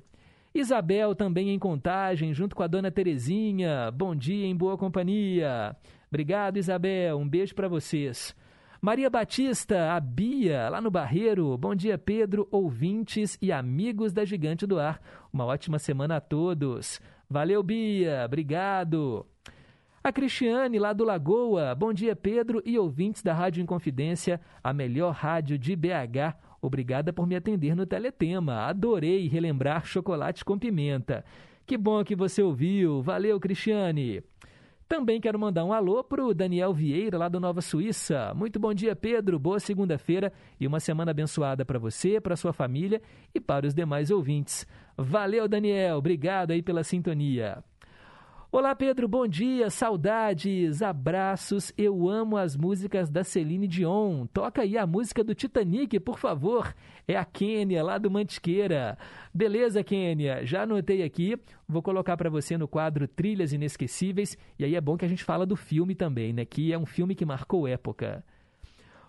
[0.54, 3.92] Isabel também em contagem, junto com a dona Terezinha.
[3.92, 5.76] Bom dia em Boa Companhia.
[6.10, 7.18] Obrigado, Isabel.
[7.18, 8.36] Um beijo para vocês.
[8.82, 11.58] Maria Batista, a Bia, lá no Barreiro.
[11.58, 15.02] Bom dia, Pedro, ouvintes e amigos da Gigante do Ar.
[15.34, 17.02] Uma ótima semana a todos.
[17.28, 18.24] Valeu, Bia.
[18.26, 19.26] Obrigado.
[20.04, 21.74] A Cristiane, lá do Lagoa.
[21.74, 26.38] Bom dia, Pedro e ouvintes da Rádio Inconfidência, a melhor rádio de BH.
[26.62, 28.68] Obrigada por me atender no Teletema.
[28.68, 31.26] Adorei relembrar chocolate com pimenta.
[31.66, 33.02] Que bom que você ouviu.
[33.02, 34.24] Valeu, Cristiane.
[34.88, 38.34] Também quero mandar um alô para o Daniel Vieira, lá do Nova Suíça.
[38.34, 39.38] Muito bom dia, Pedro.
[39.38, 43.02] Boa segunda-feira e uma semana abençoada para você, para sua família
[43.36, 44.66] e para os demais ouvintes.
[44.98, 45.98] Valeu, Daniel.
[45.98, 47.62] Obrigado aí pela sintonia.
[48.58, 51.72] Olá, Pedro, bom dia, saudades, abraços.
[51.78, 54.26] Eu amo as músicas da Celine Dion.
[54.34, 56.74] Toca aí a música do Titanic, por favor.
[57.08, 58.98] É a Quênia, lá do Mantiqueira.
[59.32, 60.44] Beleza, Quênia?
[60.44, 61.38] Já anotei aqui.
[61.70, 64.36] Vou colocar para você no quadro Trilhas Inesquecíveis.
[64.58, 66.44] E aí é bom que a gente fala do filme também, né?
[66.44, 68.26] Que é um filme que marcou época.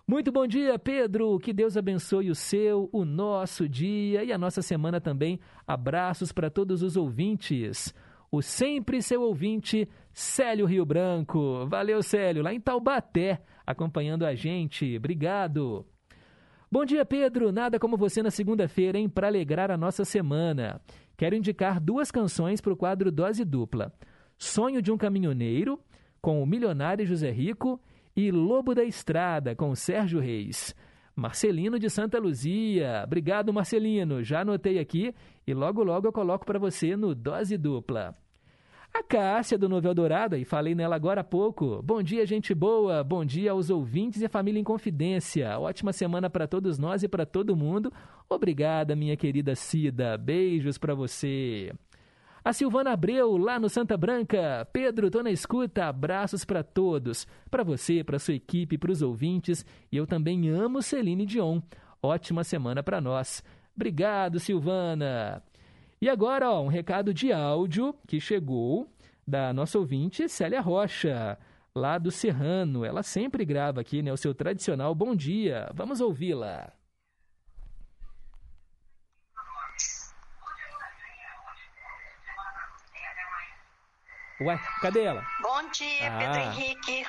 [0.07, 1.39] Muito bom dia, Pedro.
[1.39, 5.39] Que Deus abençoe o seu, o nosso dia e a nossa semana também.
[5.65, 7.95] Abraços para todos os ouvintes
[8.31, 11.65] o sempre seu ouvinte, Célio Rio Branco.
[11.67, 14.97] Valeu, Célio, lá em Taubaté, acompanhando a gente.
[14.97, 15.85] Obrigado.
[16.71, 17.51] Bom dia, Pedro.
[17.51, 19.09] Nada como você na segunda-feira, hein?
[19.09, 20.79] Para alegrar a nossa semana.
[21.17, 23.91] Quero indicar duas canções para o quadro Dose Dupla:
[24.37, 25.79] Sonho de um Caminhoneiro,
[26.21, 27.81] com o milionário José Rico,
[28.15, 30.75] e Lobo da Estrada, com Sérgio Reis.
[31.19, 33.03] Marcelino de Santa Luzia.
[33.05, 34.23] Obrigado, Marcelino.
[34.23, 35.13] Já anotei aqui
[35.45, 38.15] e logo logo eu coloco para você no Dose Dupla.
[38.91, 41.79] A Cássia do Novo Eldorado, e falei nela agora há pouco.
[41.83, 43.03] Bom dia, gente boa.
[43.03, 45.59] Bom dia aos ouvintes e a família em confidência.
[45.59, 47.93] Ótima semana para todos nós e para todo mundo.
[48.27, 50.17] Obrigada, minha querida Cida.
[50.17, 51.71] Beijos para você.
[52.49, 54.67] A Silvana Abreu, lá no Santa Branca.
[54.73, 55.85] Pedro, tô na escuta.
[55.85, 57.27] Abraços para todos.
[57.47, 59.63] Para você, para sua equipe, para os ouvintes.
[59.91, 61.61] E eu também amo Celine Dion.
[62.01, 63.43] Ótima semana para nós.
[63.75, 65.43] Obrigado, Silvana.
[66.01, 68.91] E agora, ó, um recado de áudio que chegou
[69.27, 71.37] da nossa ouvinte Célia Rocha,
[71.75, 72.83] lá do Serrano.
[72.83, 75.69] Ela sempre grava aqui, né, o seu tradicional bom dia.
[75.75, 76.78] Vamos ouvi-la.
[84.41, 85.25] Ué, cadê ela?
[85.41, 86.17] Bom dia, Ah.
[86.17, 87.05] Pedro Henrique.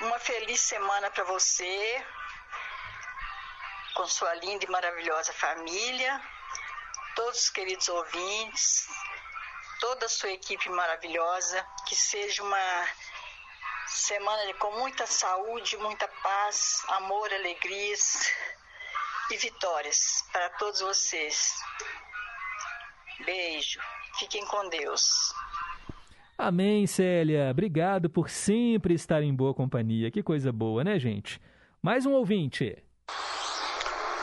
[0.00, 2.06] Uma feliz semana para você,
[3.94, 6.20] com sua linda e maravilhosa família,
[7.14, 8.88] todos os queridos ouvintes,
[9.80, 11.64] toda a sua equipe maravilhosa.
[11.86, 12.88] Que seja uma
[13.86, 18.32] semana com muita saúde, muita paz, amor, alegrias
[19.30, 21.54] e vitórias para todos vocês.
[23.20, 23.80] Beijo.
[24.18, 25.02] Fiquem com Deus.
[26.36, 27.48] Amém, Célia.
[27.50, 30.10] Obrigado por sempre estar em boa companhia.
[30.10, 31.40] Que coisa boa, né, gente?
[31.80, 32.76] Mais um ouvinte.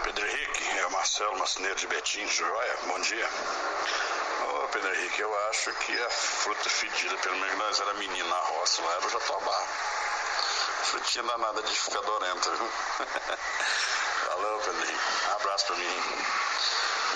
[0.03, 3.27] Pedro Henrique, é o Marcelo Macineiro de Betim, joia, bom dia.
[4.43, 8.35] Ô Pedro Henrique, eu acho que a fruta fedida, pelo menos nós era menino na
[8.35, 9.67] roça, lá era o jatobá.
[10.83, 12.69] Frutinha danada de ficar dorenta, viu?
[14.31, 15.85] Alô, Pedro Henrique, um abraço pra mim.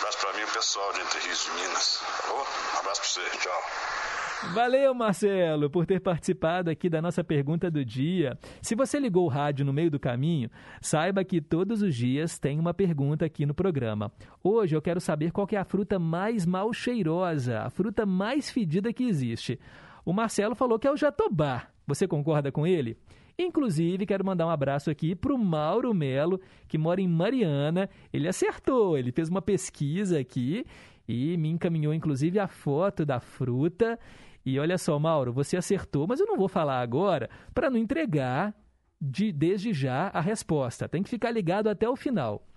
[0.05, 2.03] Abraço pra mim o pessoal de Entre Rios de Minas.
[2.29, 4.53] Um abraço pra você, tchau.
[4.53, 8.37] Valeu, Marcelo, por ter participado aqui da nossa pergunta do dia.
[8.61, 12.59] Se você ligou o rádio no meio do caminho, saiba que todos os dias tem
[12.59, 14.11] uma pergunta aqui no programa.
[14.43, 18.51] Hoje eu quero saber qual que é a fruta mais mal cheirosa, a fruta mais
[18.51, 19.59] fedida que existe.
[20.05, 21.65] O Marcelo falou que é o jatobá.
[21.87, 22.95] Você concorda com ele?
[23.37, 27.89] Inclusive, quero mandar um abraço aqui para o Mauro Melo, que mora em Mariana.
[28.13, 30.65] Ele acertou, ele fez uma pesquisa aqui
[31.07, 33.99] e me encaminhou, inclusive, a foto da fruta.
[34.45, 38.55] E olha só, Mauro, você acertou, mas eu não vou falar agora para não entregar
[39.01, 40.87] de, desde já a resposta.
[40.87, 42.47] Tem que ficar ligado até o final.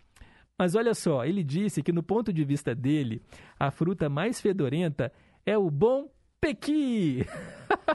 [0.59, 3.23] Mas olha só, ele disse que, no ponto de vista dele,
[3.59, 5.13] a fruta mais fedorenta
[5.47, 6.09] é o bom
[6.41, 7.25] pequi.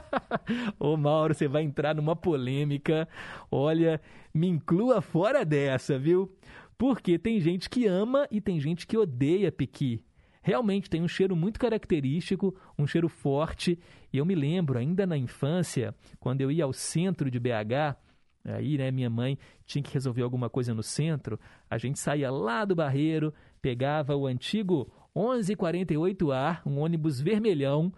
[0.78, 3.08] Ô Mauro, você vai entrar numa polêmica.
[3.50, 4.00] Olha,
[4.32, 6.32] me inclua fora dessa, viu?
[6.76, 10.02] Porque tem gente que ama e tem gente que odeia pequi.
[10.42, 13.78] Realmente tem um cheiro muito característico, um cheiro forte.
[14.12, 17.96] E eu me lembro, ainda na infância, quando eu ia ao centro de BH,
[18.44, 21.40] aí, né, minha mãe tinha que resolver alguma coisa no centro,
[21.70, 23.32] a gente saía lá do Barreiro,
[23.62, 27.90] pegava o antigo 1148A, um ônibus vermelhão,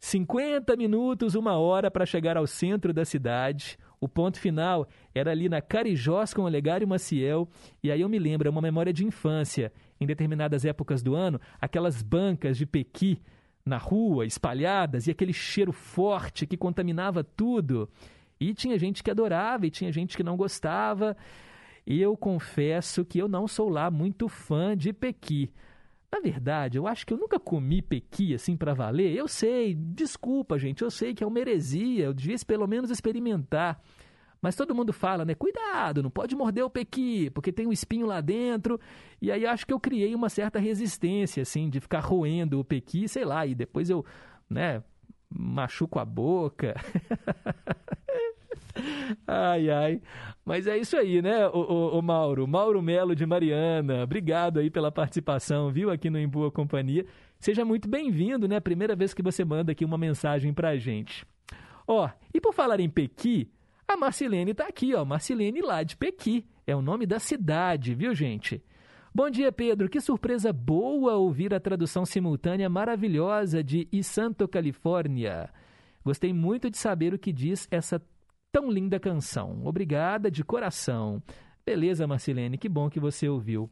[0.00, 3.78] 50 minutos, uma hora para chegar ao centro da cidade.
[4.00, 7.46] O ponto final era ali na Carijós com Olegário Maciel.
[7.82, 9.70] E aí eu me lembro, é uma memória de infância.
[10.00, 13.20] Em determinadas épocas do ano, aquelas bancas de pequi
[13.64, 17.86] na rua, espalhadas, e aquele cheiro forte que contaminava tudo.
[18.40, 21.14] E tinha gente que adorava e tinha gente que não gostava.
[21.86, 25.52] E eu confesso que eu não sou lá muito fã de pequi.
[26.12, 29.14] Na verdade, eu acho que eu nunca comi pequi assim para valer.
[29.14, 33.80] Eu sei, desculpa, gente, eu sei que é uma heresia, eu devia pelo menos experimentar.
[34.42, 35.34] Mas todo mundo fala, né?
[35.34, 38.80] Cuidado, não pode morder o pequi, porque tem um espinho lá dentro.
[39.20, 43.06] E aí acho que eu criei uma certa resistência, assim, de ficar roendo o pequi,
[43.06, 44.04] sei lá, e depois eu,
[44.48, 44.82] né,
[45.28, 46.74] machuco a boca.
[49.26, 50.00] Ai, ai.
[50.44, 52.46] Mas é isso aí, né, o, o, o Mauro?
[52.46, 54.04] Mauro Melo de Mariana.
[54.04, 57.04] Obrigado aí pela participação, viu, aqui no Em Boa Companhia.
[57.38, 58.60] Seja muito bem-vindo, né?
[58.60, 61.24] Primeira vez que você manda aqui uma mensagem pra gente.
[61.86, 63.50] Ó, e por falar em Pequi,
[63.88, 65.04] a Marcilene tá aqui, ó.
[65.04, 66.46] Marcilene lá de Pequi.
[66.66, 68.62] É o nome da cidade, viu, gente?
[69.12, 69.88] Bom dia, Pedro.
[69.88, 75.50] Que surpresa boa ouvir a tradução simultânea maravilhosa de E Santo Califórnia.
[76.04, 78.00] Gostei muito de saber o que diz essa
[78.52, 79.60] tão linda canção.
[79.64, 81.22] Obrigada de coração.
[81.64, 83.70] Beleza, Marcilene, que bom que você ouviu.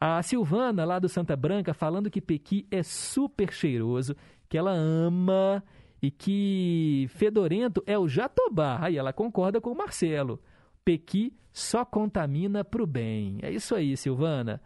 [0.00, 4.16] A Silvana, lá do Santa Branca, falando que Pequi é super cheiroso,
[4.48, 5.62] que ela ama
[6.02, 8.78] e que fedorento é o jatobá.
[8.80, 10.40] Aí ela concorda com o Marcelo.
[10.84, 13.38] Pequi só contamina para o bem.
[13.42, 14.60] É isso aí, Silvana.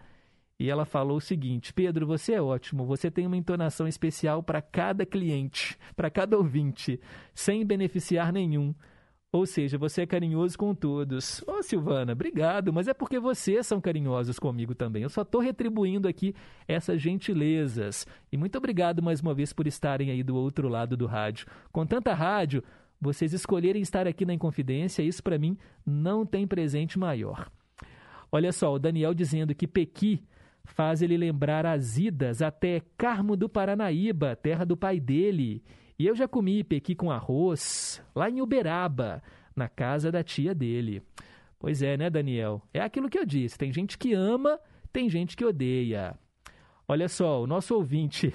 [0.58, 4.62] E ela falou o seguinte: Pedro, você é ótimo, você tem uma entonação especial para
[4.62, 6.98] cada cliente, para cada ouvinte,
[7.34, 8.74] sem beneficiar nenhum.
[9.36, 11.42] Ou seja, você é carinhoso com todos.
[11.42, 15.02] Ô, oh, Silvana, obrigado, mas é porque vocês são carinhosos comigo também.
[15.02, 16.34] Eu só estou retribuindo aqui
[16.66, 18.06] essas gentilezas.
[18.32, 21.46] E muito obrigado mais uma vez por estarem aí do outro lado do rádio.
[21.70, 22.64] Com tanta rádio,
[22.98, 27.50] vocês escolherem estar aqui na Inconfidência, isso para mim não tem presente maior.
[28.32, 30.24] Olha só, o Daniel dizendo que Pequi
[30.64, 35.62] faz ele lembrar as idas até Carmo do Paranaíba, terra do pai dele.
[35.98, 39.22] E eu já comi pequi com arroz lá em Uberaba,
[39.54, 41.02] na casa da tia dele.
[41.58, 42.62] Pois é, né, Daniel?
[42.72, 44.60] É aquilo que eu disse: tem gente que ama,
[44.92, 46.18] tem gente que odeia.
[46.86, 48.32] Olha só, o nosso ouvinte.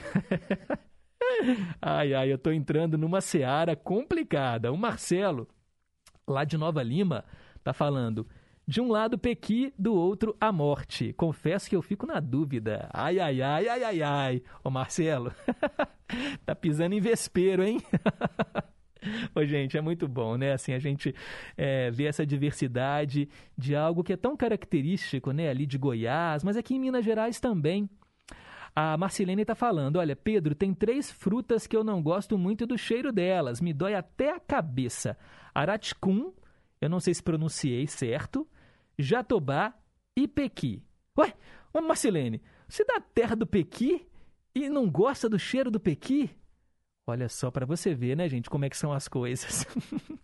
[1.82, 4.72] ai, ai, eu tô entrando numa seara complicada.
[4.72, 5.48] O Marcelo,
[6.28, 7.24] lá de Nova Lima,
[7.64, 8.28] tá falando.
[8.68, 11.14] De um lado Pequi, do outro a morte.
[11.14, 12.90] Confesso que eu fico na dúvida.
[12.94, 14.44] Ai, ai, ai, ai, ai, ai.
[14.64, 15.34] Ô Marcelo,
[16.46, 17.82] tá pisando em vespeiro, hein?
[19.34, 20.54] Ô, gente, é muito bom, né?
[20.54, 21.14] Assim, a gente
[21.58, 25.50] é, vê essa diversidade de algo que é tão característico, né?
[25.50, 27.90] Ali de Goiás, mas aqui em Minas Gerais também.
[28.76, 32.78] A Marcelene está falando: olha, Pedro, tem três frutas que eu não gosto muito do
[32.78, 35.18] cheiro delas, me dói até a cabeça.
[35.54, 36.32] Araticum,
[36.82, 38.48] eu não sei se pronunciei certo,
[38.98, 39.74] Jatobá
[40.18, 40.84] e Pequi.
[41.18, 41.34] Ué,
[41.72, 44.08] ô Marcelene, você da terra do Pequi
[44.54, 46.30] e não gosta do cheiro do Pequi?
[47.06, 49.66] Olha só para você ver, né, gente, como é que são as coisas.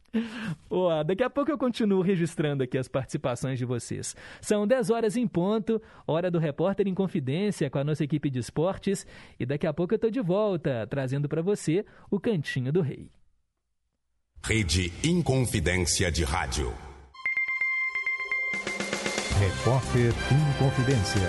[0.70, 4.16] oh, daqui a pouco eu continuo registrando aqui as participações de vocês.
[4.40, 8.40] São 10 horas em ponto, hora do repórter em confidência com a nossa equipe de
[8.40, 9.06] esportes,
[9.40, 13.12] e daqui a pouco eu tô de volta, trazendo para você o Cantinho do Rei.
[14.44, 16.74] Rede Inconfidência de Rádio.
[19.38, 21.28] Repórter Inconfidência.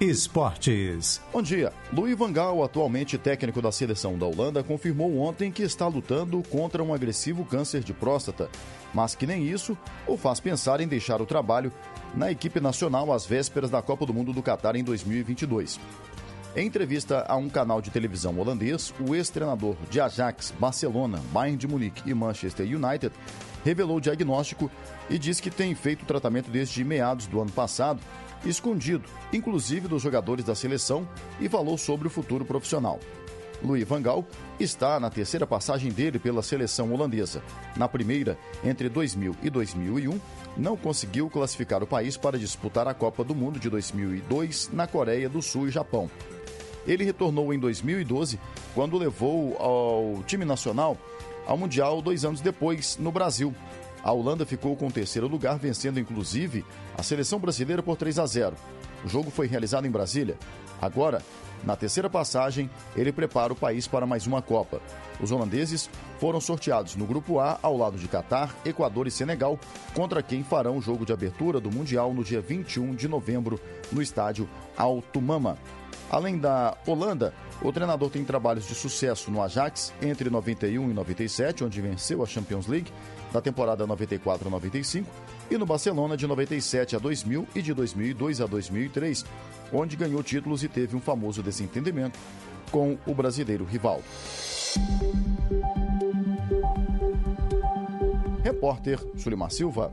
[0.00, 1.20] Esportes.
[1.32, 1.72] Bom dia.
[1.92, 6.82] Louis van Gaal, atualmente técnico da seleção da Holanda, confirmou ontem que está lutando contra
[6.82, 8.48] um agressivo câncer de próstata,
[8.92, 11.72] mas que nem isso o faz pensar em deixar o trabalho
[12.16, 15.78] na equipe nacional às vésperas da Copa do Mundo do Catar em 2022.
[16.56, 21.68] Em entrevista a um canal de televisão holandês, o ex-treinador de Ajax, Barcelona, Bayern de
[21.68, 23.14] Munique e Manchester United
[23.64, 24.68] revelou o diagnóstico
[25.08, 28.00] e diz que tem feito tratamento desde meados do ano passado
[28.44, 31.06] escondido, inclusive dos jogadores da seleção,
[31.38, 32.98] e falou sobre o futuro profissional.
[33.62, 34.24] Louis van Gaal
[34.58, 37.42] está na terceira passagem dele pela seleção holandesa.
[37.76, 40.18] Na primeira, entre 2000 e 2001,
[40.56, 45.28] não conseguiu classificar o país para disputar a Copa do Mundo de 2002 na Coreia
[45.28, 46.10] do Sul e Japão.
[46.90, 48.40] Ele retornou em 2012,
[48.74, 50.96] quando levou ao time nacional
[51.46, 53.54] ao Mundial dois anos depois, no Brasil,
[54.02, 56.64] a Holanda ficou com o terceiro lugar, vencendo inclusive
[56.98, 58.56] a seleção brasileira por 3 a 0.
[59.04, 60.36] O jogo foi realizado em Brasília.
[60.82, 61.22] Agora,
[61.62, 64.80] na terceira passagem, ele prepara o país para mais uma Copa.
[65.20, 65.88] Os holandeses
[66.18, 69.60] foram sorteados no Grupo A ao lado de Catar, Equador e Senegal,
[69.94, 73.60] contra quem farão o jogo de abertura do Mundial no dia 21 de novembro
[73.92, 75.56] no estádio Altumama.
[76.10, 77.32] Além da Holanda,
[77.62, 82.26] o treinador tem trabalhos de sucesso no Ajax entre 91 e 97, onde venceu a
[82.26, 82.90] Champions League,
[83.32, 85.08] da temporada 94 a 95,
[85.50, 89.24] e no Barcelona de 97 a 2000 e de 2002 a 2003,
[89.72, 92.18] onde ganhou títulos e teve um famoso desentendimento
[92.72, 94.02] com o brasileiro rival.
[98.42, 99.92] Repórter Sulimar Silva.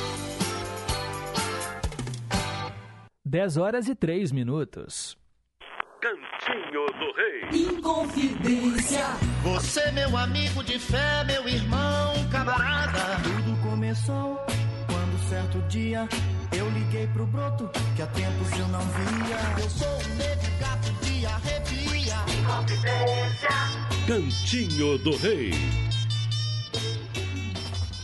[3.31, 5.17] 10 horas e 3 minutos.
[6.01, 7.77] Cantinho do Rei.
[7.77, 9.05] Inconfidência.
[9.41, 13.23] Você, meu amigo de fé, meu irmão, camarada.
[13.23, 14.35] Tudo começou
[14.85, 16.09] quando certo dia
[16.51, 19.63] eu liguei pro broto que há tempos eu não via.
[19.63, 22.15] Eu sou um negro gato de arrepia.
[22.37, 23.49] Inconfidência.
[24.07, 25.90] Cantinho do Rei.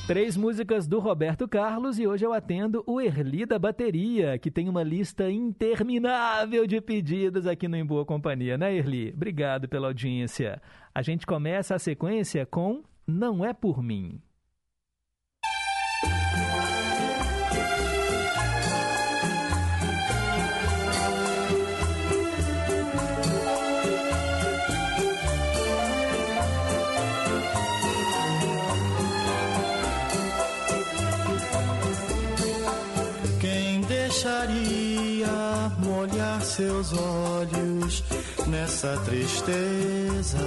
[0.07, 4.69] Três músicas do Roberto Carlos e hoje eu atendo o Erli da Bateria, que tem
[4.69, 9.11] uma lista interminável de pedidos aqui no Em Boa Companhia, né, Erli?
[9.13, 10.61] Obrigado pela audiência.
[10.95, 14.21] A gente começa a sequência com Não é por mim.
[36.57, 38.03] Seus olhos
[38.47, 40.39] nessa tristeza?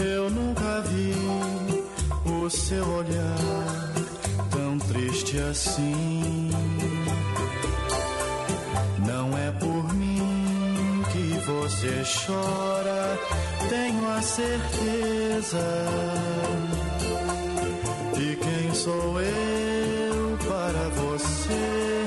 [0.00, 1.14] Eu nunca vi
[2.28, 3.92] o seu olhar
[4.50, 6.50] tão triste assim.
[9.06, 13.16] Não é por mim que você chora,
[13.68, 15.64] tenho a certeza.
[18.18, 22.03] E quem sou eu para você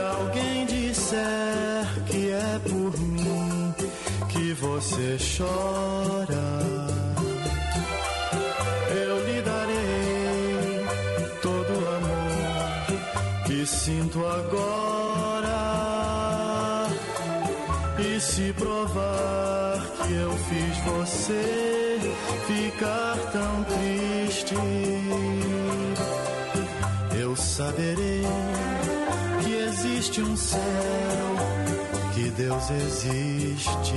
[0.00, 3.74] alguém disser que é por mim
[4.28, 6.48] que você chora,
[9.04, 10.86] eu lhe darei
[11.42, 14.90] todo o amor que sinto agora.
[17.98, 21.98] E se provar que eu fiz você
[22.46, 24.54] ficar tão triste,
[27.20, 28.24] eu saberei
[30.00, 30.60] existe um céu,
[32.14, 33.94] que Deus existe.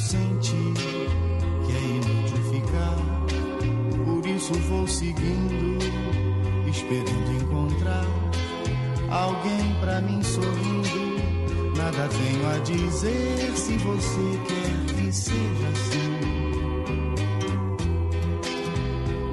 [0.00, 0.72] senti
[1.66, 2.96] que é inútil ficar.
[4.04, 5.78] Por isso vou seguindo,
[6.68, 8.06] esperando encontrar
[9.10, 11.20] alguém pra mim sorrindo.
[11.76, 16.20] Nada tenho a dizer se você quer que seja assim.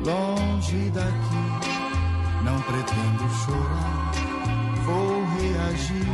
[0.06, 1.46] Longe daqui,
[2.44, 4.12] não pretendo chorar.
[4.86, 6.08] Vou reagir,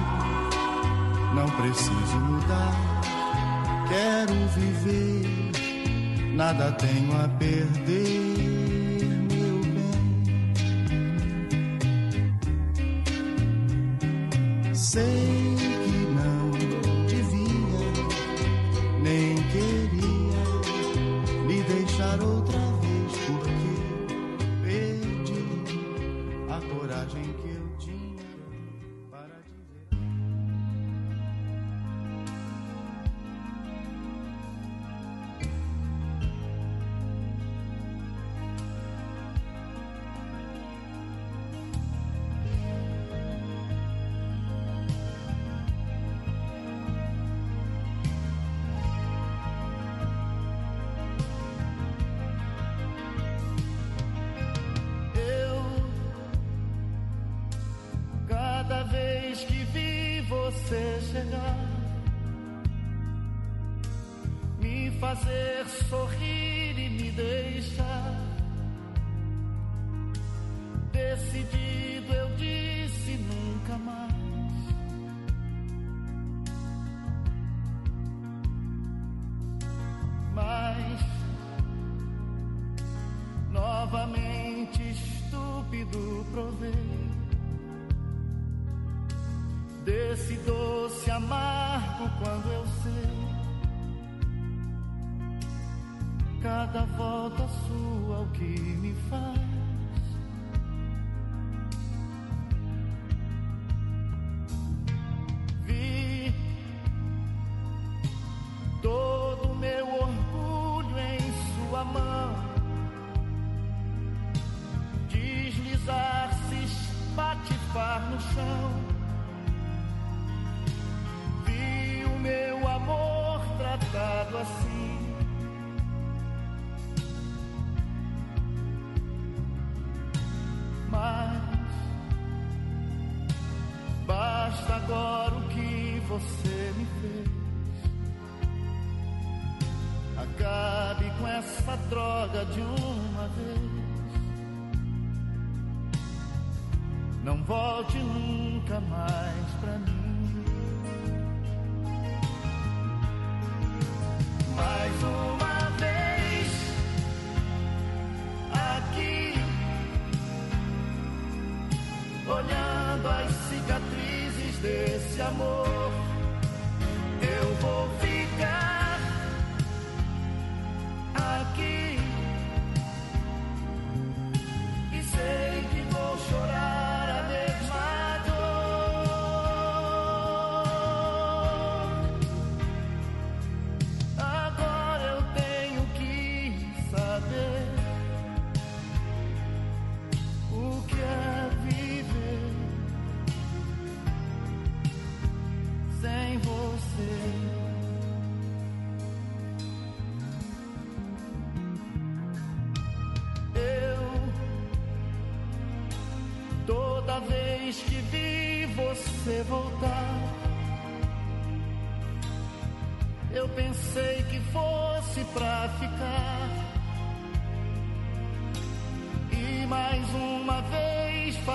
[1.35, 2.92] não preciso mudar
[3.93, 8.22] quero viver, nada tenho a perder.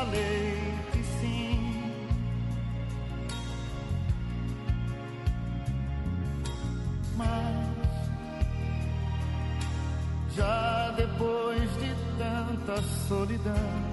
[0.09, 1.93] falei que sim.
[7.17, 7.77] Mas
[10.35, 13.88] já depois de tanta solidão.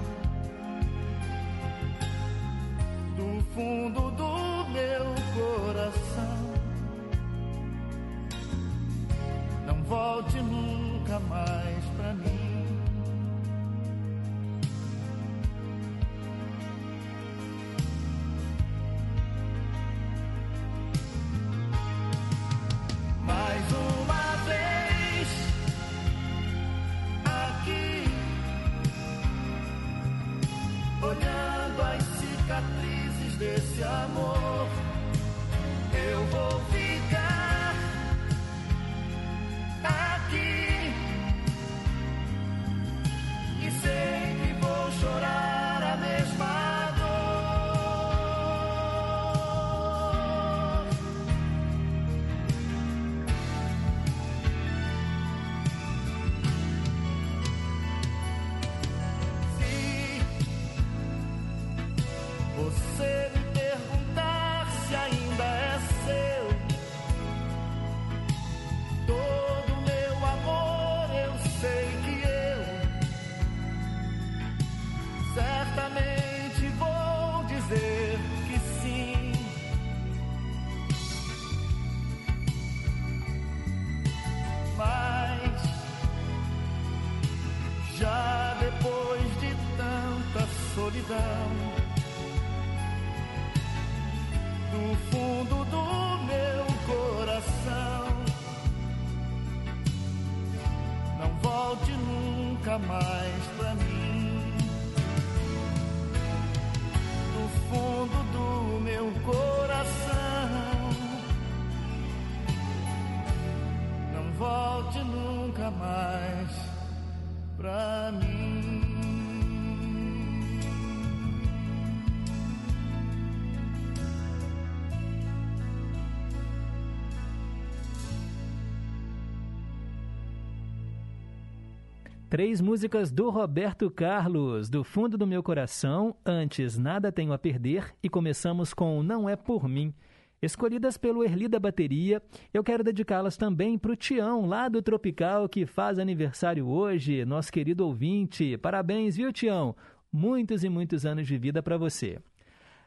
[132.36, 137.94] Três músicas do Roberto Carlos, do fundo do meu coração, antes Nada Tenho a Perder
[138.02, 139.94] e começamos com Não É Por Mim.
[140.42, 142.22] Escolhidas pelo Erli da Bateria,
[142.52, 147.50] eu quero dedicá-las também para o Tião, lá do Tropical, que faz aniversário hoje, nosso
[147.50, 148.58] querido ouvinte.
[148.58, 149.74] Parabéns, viu, Tião?
[150.12, 152.18] Muitos e muitos anos de vida para você.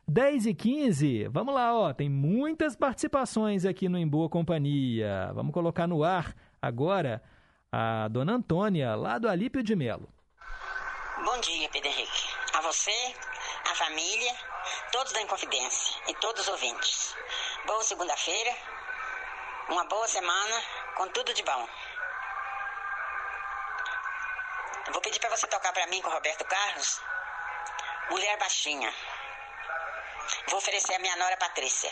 [0.07, 5.31] 10 e 15, vamos lá, ó, tem muitas participações aqui no Em Boa Companhia.
[5.33, 7.19] Vamos colocar no ar agora
[7.71, 10.09] a dona Antônia, lá do Alípio de Melo.
[11.23, 12.29] Bom dia, Pedro Henrique.
[12.53, 13.15] A você,
[13.69, 14.35] a família,
[14.91, 17.15] todos da Inconfidência e todos os ouvintes.
[17.65, 18.55] Boa segunda-feira,
[19.69, 20.63] uma boa semana,
[20.95, 21.67] com tudo de bom.
[24.91, 27.01] Vou pedir para você tocar para mim com o Roberto Carlos,
[28.09, 28.91] Mulher Baixinha.
[30.47, 31.91] Vou oferecer a minha nora Patrícia.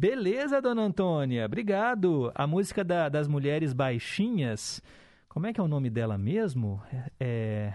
[0.00, 2.30] Beleza, dona Antônia, obrigado.
[2.32, 4.80] A música da- das mulheres baixinhas,
[5.28, 6.80] como é que é o nome dela mesmo?
[7.18, 7.74] É,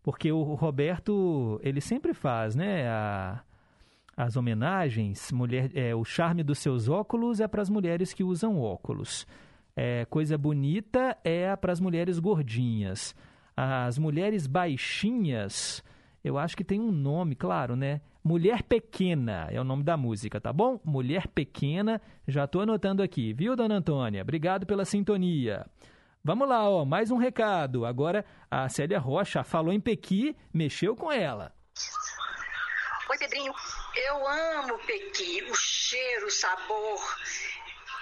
[0.00, 3.42] porque o Roberto, ele sempre faz, né, a-
[4.16, 5.32] as homenagens.
[5.32, 9.26] Mulher, é, o charme dos seus óculos é para as mulheres que usam óculos.
[9.74, 13.12] É, coisa bonita é para as mulheres gordinhas.
[13.56, 15.82] As mulheres baixinhas,
[16.22, 18.00] eu acho que tem um nome, claro, né?
[18.22, 20.78] Mulher Pequena é o nome da música, tá bom?
[20.84, 24.20] Mulher Pequena, já tô anotando aqui, viu, dona Antônia?
[24.22, 25.66] Obrigado pela sintonia.
[26.22, 27.86] Vamos lá, ó, mais um recado.
[27.86, 31.54] Agora a Célia Rocha falou em Pequi, mexeu com ela.
[33.10, 33.54] Oi, Pedrinho.
[33.96, 37.00] Eu amo pequi, o cheiro, o sabor.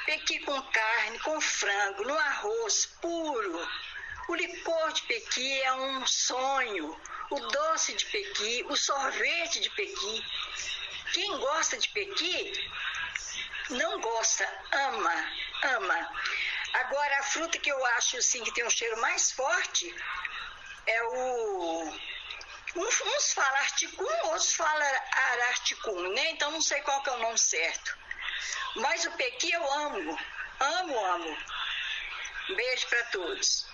[0.05, 3.59] Pequi com carne, com frango, no arroz puro.
[4.28, 7.00] O licor de pequi é um sonho.
[7.30, 10.24] O doce de pequi, o sorvete de pequi.
[11.12, 12.70] Quem gosta de pequi
[13.70, 15.32] não gosta, ama,
[15.76, 16.14] ama.
[16.74, 19.94] Agora, a fruta que eu acho assim, que tem um cheiro mais forte
[20.86, 21.92] é o
[22.76, 26.30] Uns, falam articum, outros falam ararticum, né?
[26.30, 27.96] Então não sei qual que é o nome certo.
[28.76, 30.18] Mas o pequi eu amo,
[30.60, 31.38] amo, amo.
[32.49, 33.66] Beijo para todos.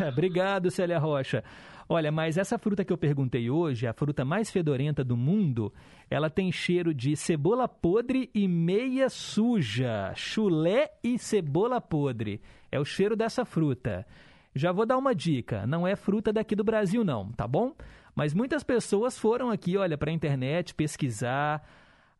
[0.08, 1.42] Obrigado, Célia Rocha.
[1.88, 5.72] Olha, mas essa fruta que eu perguntei hoje, a fruta mais fedorenta do mundo,
[6.10, 10.12] ela tem cheiro de cebola podre e meia suja.
[10.16, 12.42] Chulé e cebola podre.
[12.72, 14.04] É o cheiro dessa fruta.
[14.52, 17.72] Já vou dar uma dica, não é fruta daqui do Brasil não, tá bom?
[18.16, 21.62] Mas muitas pessoas foram aqui, olha, para a internet pesquisar.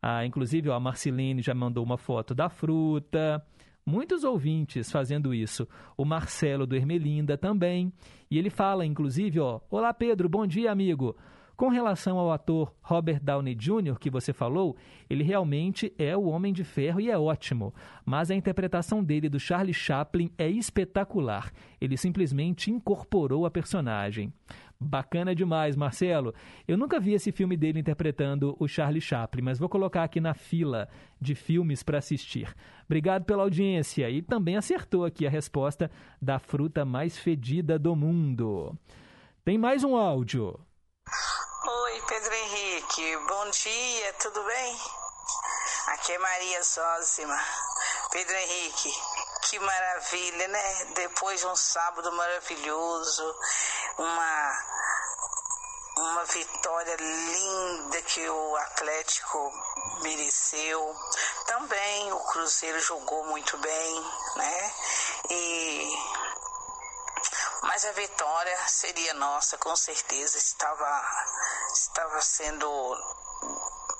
[0.01, 3.43] Ah, inclusive, ó, a Marcelene já mandou uma foto da fruta.
[3.89, 5.65] Muitos ouvintes fazendo isso.
[5.95, 7.93] O Marcelo do Ermelinda também.
[8.29, 11.15] E ele fala, inclusive, ó, Olá Pedro, bom dia, amigo.
[11.55, 14.75] Com relação ao ator Robert Downey Jr., que você falou,
[15.09, 17.73] ele realmente é o Homem de Ferro e é ótimo.
[18.05, 21.49] Mas a interpretação dele do Charlie Chaplin é espetacular.
[21.79, 24.33] Ele simplesmente incorporou a personagem.
[24.79, 26.33] Bacana demais, Marcelo.
[26.67, 30.33] Eu nunca vi esse filme dele interpretando o Charlie Chaplin, mas vou colocar aqui na
[30.35, 30.87] fila
[31.19, 32.55] de filmes para assistir.
[32.85, 35.89] Obrigado pela audiência e também acertou aqui a resposta
[36.21, 38.77] da fruta mais fedida do mundo.
[39.43, 40.59] Tem mais um áudio.
[41.67, 43.17] Oi, Pedro Henrique.
[43.27, 44.75] Bom dia, tudo bem?
[45.87, 47.35] Aqui é Maria Sósima.
[48.11, 48.89] Pedro Henrique,
[49.49, 50.85] que maravilha, né?
[50.95, 53.35] Depois de um sábado maravilhoso,
[53.97, 54.65] uma
[55.97, 59.51] uma vitória linda que o Atlético
[60.01, 60.95] mereceu.
[61.47, 64.73] Também o Cruzeiro jogou muito bem, né?
[65.29, 65.97] E
[67.63, 70.37] mas a vitória seria nossa, com certeza.
[70.37, 71.03] Estava,
[71.73, 72.69] estava sendo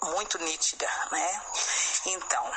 [0.03, 1.41] muito nítida, né?
[2.05, 2.51] Então,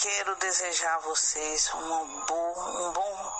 [0.00, 3.32] quero desejar a vocês um bom, um bom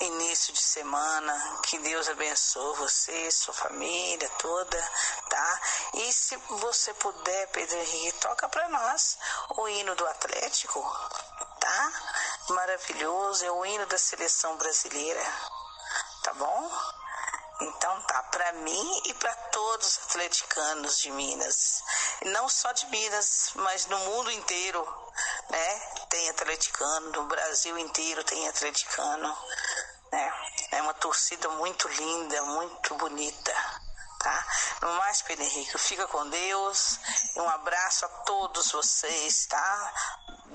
[0.00, 4.90] início de semana, que Deus abençoe você, sua família toda,
[5.28, 5.60] tá?
[5.94, 9.18] E se você puder, Pedro Henrique, toca para nós
[9.56, 10.80] o hino do Atlético,
[11.58, 11.92] tá?
[12.50, 15.24] Maravilhoso, é o hino da seleção brasileira,
[16.22, 16.70] tá bom?
[17.62, 21.82] Então tá, para mim e para todos os atleticanos de Minas.
[22.26, 24.82] Não só de Minas, mas no mundo inteiro,
[25.50, 25.80] né?
[26.08, 29.36] Tem atleticano, no Brasil inteiro tem atleticano,
[30.12, 30.32] né?
[30.72, 33.52] É uma torcida muito linda, muito bonita,
[34.20, 34.46] tá?
[34.82, 36.98] No mais, Pedro Henrique, fica com Deus
[37.34, 39.94] e um abraço a todos vocês, tá?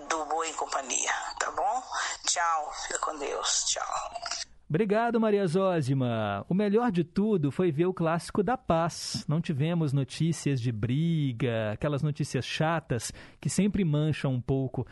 [0.07, 1.83] Do Boa em Companhia, tá bom?
[2.27, 4.54] Tchau, fica com Deus, tchau.
[4.67, 6.43] Obrigado, Maria Zózima.
[6.49, 9.23] O melhor de tudo foi ver o clássico da paz.
[9.27, 14.85] Não tivemos notícias de briga, aquelas notícias chatas que sempre mancham um pouco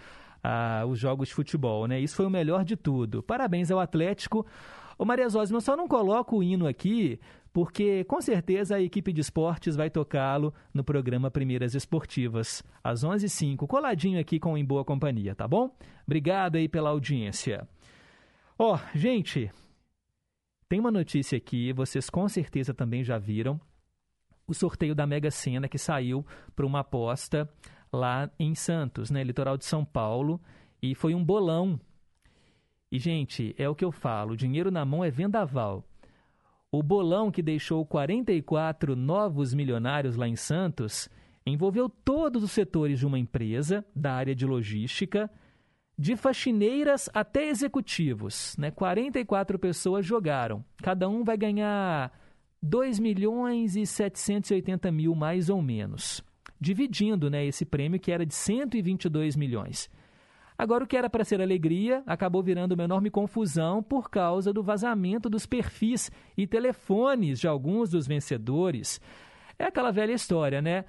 [0.44, 2.00] ah, os jogos de futebol, né?
[2.00, 3.24] Isso foi o melhor de tudo.
[3.24, 4.46] Parabéns ao Atlético.
[4.96, 7.20] Ô Maria Zózima, eu só não coloco o hino aqui
[7.52, 13.68] porque com certeza a equipe de esportes vai tocá-lo no programa Primeiras Esportivas, às 11h05,
[13.68, 15.70] coladinho aqui com Em Boa Companhia, tá bom?
[16.06, 17.68] Obrigado aí pela audiência.
[18.58, 19.52] Ó, oh, gente,
[20.70, 23.60] tem uma notícia aqui, vocês com certeza também já viram.
[24.48, 26.26] O sorteio da Mega Sena que saiu
[26.56, 27.50] para uma aposta
[27.92, 30.40] lá em Santos, né, litoral de São Paulo,
[30.82, 31.80] e foi um bolão.
[32.92, 35.84] E gente, é o que eu falo, dinheiro na mão é vendaval.
[36.72, 41.10] O bolão que deixou 44 novos milionários lá em Santos
[41.46, 45.30] envolveu todos os setores de uma empresa da área de logística,
[45.98, 48.72] de faxineiras até executivos, né?
[48.72, 50.64] 44 pessoas jogaram.
[50.78, 52.12] Cada um vai ganhar
[52.62, 56.24] 2 milhões e 780 mil, mais ou menos.
[56.60, 59.90] Dividindo né, esse prêmio que era de 122 milhões.
[60.58, 64.64] Agora, o que era para ser alegria acabou virando uma enorme confusão por causa do
[64.64, 69.02] vazamento dos perfis e telefones de alguns dos vencedores.
[69.58, 70.86] É aquela velha história, né?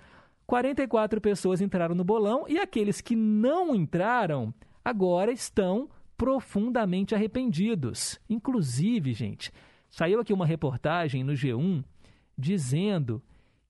[0.46, 4.52] 44 pessoas entraram no bolão e aqueles que não entraram
[4.84, 8.20] agora estão profundamente arrependidos.
[8.28, 9.52] Inclusive, gente,
[9.90, 11.84] saiu aqui uma reportagem no G1
[12.36, 13.22] dizendo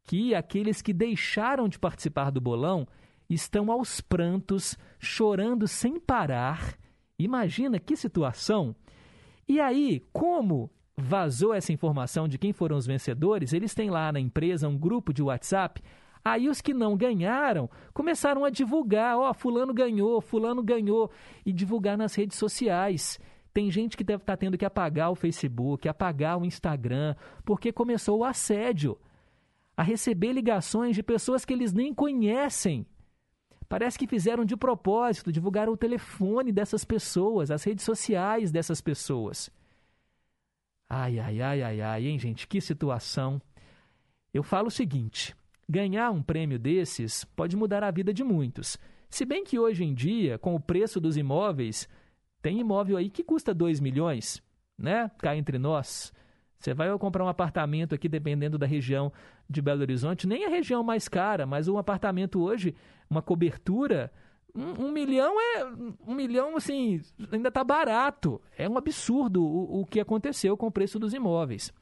[0.05, 2.87] que aqueles que deixaram de participar do bolão
[3.29, 6.77] estão aos prantos, chorando sem parar.
[7.19, 8.75] Imagina que situação!
[9.49, 14.21] E aí, como vazou essa informação de quem foram os vencedores, eles têm lá na
[14.21, 15.83] empresa um grupo de WhatsApp
[16.25, 21.11] Aí os que não ganharam começaram a divulgar, ó, oh, fulano ganhou, fulano ganhou,
[21.45, 23.21] e divulgar nas redes sociais.
[23.53, 27.15] Tem gente que deve estar tá tendo que apagar o Facebook, apagar o Instagram,
[27.45, 28.99] porque começou o assédio.
[29.77, 32.87] A receber ligações de pessoas que eles nem conhecem.
[33.69, 39.51] Parece que fizeram de propósito, divulgaram o telefone dessas pessoas, as redes sociais dessas pessoas.
[40.89, 43.43] Ai, ai, ai, ai, ai, hein, gente, que situação.
[44.33, 45.35] Eu falo o seguinte:
[45.69, 48.77] Ganhar um prêmio desses pode mudar a vida de muitos.
[49.09, 51.89] Se bem que hoje em dia, com o preço dos imóveis,
[52.43, 54.43] tem imóvel aí que custa 2 milhões,
[54.79, 55.11] né?
[55.19, 56.13] Cá entre nós.
[56.59, 59.13] Você vai comprar um apartamento aqui, dependendo da região
[59.49, 62.75] de Belo Horizonte, nem a região mais cara, mas um apartamento hoje,
[63.09, 64.11] uma cobertura,
[64.55, 65.65] um, um milhão é.
[66.07, 67.01] Um milhão, assim,
[67.31, 68.41] ainda está barato.
[68.57, 71.73] É um absurdo o, o que aconteceu com o preço dos imóveis.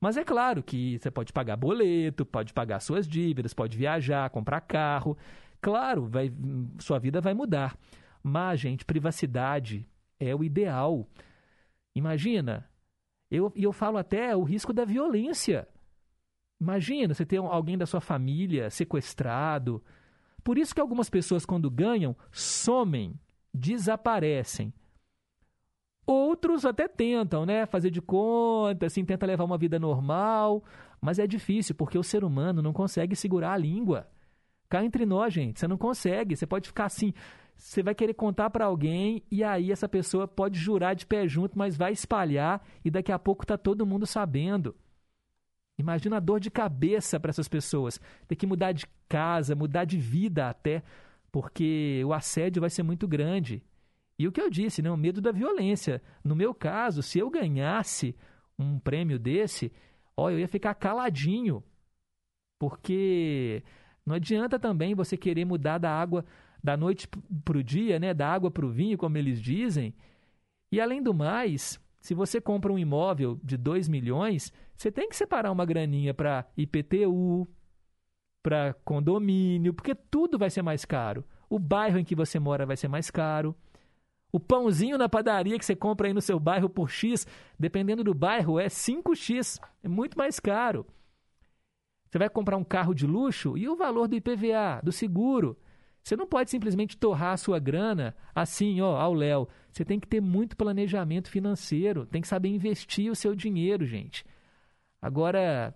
[0.00, 4.60] Mas é claro que você pode pagar boleto, pode pagar suas dívidas, pode viajar, comprar
[4.62, 5.16] carro.
[5.60, 6.32] Claro, vai,
[6.78, 7.76] sua vida vai mudar.
[8.22, 9.86] Mas, gente, privacidade
[10.18, 11.06] é o ideal.
[11.94, 12.68] Imagina,
[13.30, 15.68] eu, eu falo até o risco da violência.
[16.60, 19.82] Imagina você ter alguém da sua família sequestrado.
[20.42, 23.18] Por isso que algumas pessoas, quando ganham, somem,
[23.52, 24.72] desaparecem.
[26.10, 27.66] Outros até tentam, né?
[27.66, 30.64] Fazer de conta, assim, tenta levar uma vida normal,
[31.00, 34.08] mas é difícil porque o ser humano não consegue segurar a língua.
[34.68, 36.34] Cá entre nós, gente, você não consegue.
[36.34, 37.14] Você pode ficar assim,
[37.56, 41.56] você vai querer contar para alguém e aí essa pessoa pode jurar de pé junto,
[41.56, 44.74] mas vai espalhar e daqui a pouco tá todo mundo sabendo.
[45.78, 49.96] Imagina a dor de cabeça para essas pessoas, ter que mudar de casa, mudar de
[49.96, 50.82] vida até,
[51.30, 53.62] porque o assédio vai ser muito grande.
[54.20, 56.02] E o que eu disse, né, o medo da violência.
[56.22, 58.14] No meu caso, se eu ganhasse
[58.58, 59.72] um prêmio desse,
[60.14, 61.64] ó, eu ia ficar caladinho.
[62.58, 63.62] Porque
[64.04, 66.22] não adianta também você querer mudar da água
[66.62, 67.08] da noite
[67.42, 69.94] para o dia, né, da água para o vinho, como eles dizem.
[70.70, 75.16] E além do mais, se você compra um imóvel de 2 milhões, você tem que
[75.16, 77.48] separar uma graninha para IPTU,
[78.42, 81.24] para condomínio, porque tudo vai ser mais caro.
[81.48, 83.56] O bairro em que você mora vai ser mais caro.
[84.32, 87.26] O pãozinho na padaria que você compra aí no seu bairro por X,
[87.58, 89.60] dependendo do bairro, é 5X.
[89.82, 90.86] É muito mais caro.
[92.08, 95.56] Você vai comprar um carro de luxo e o valor do IPVA, do seguro.
[96.02, 99.48] Você não pode simplesmente torrar a sua grana assim, ó, ao léu.
[99.70, 104.24] Você tem que ter muito planejamento financeiro, tem que saber investir o seu dinheiro, gente.
[105.00, 105.74] Agora,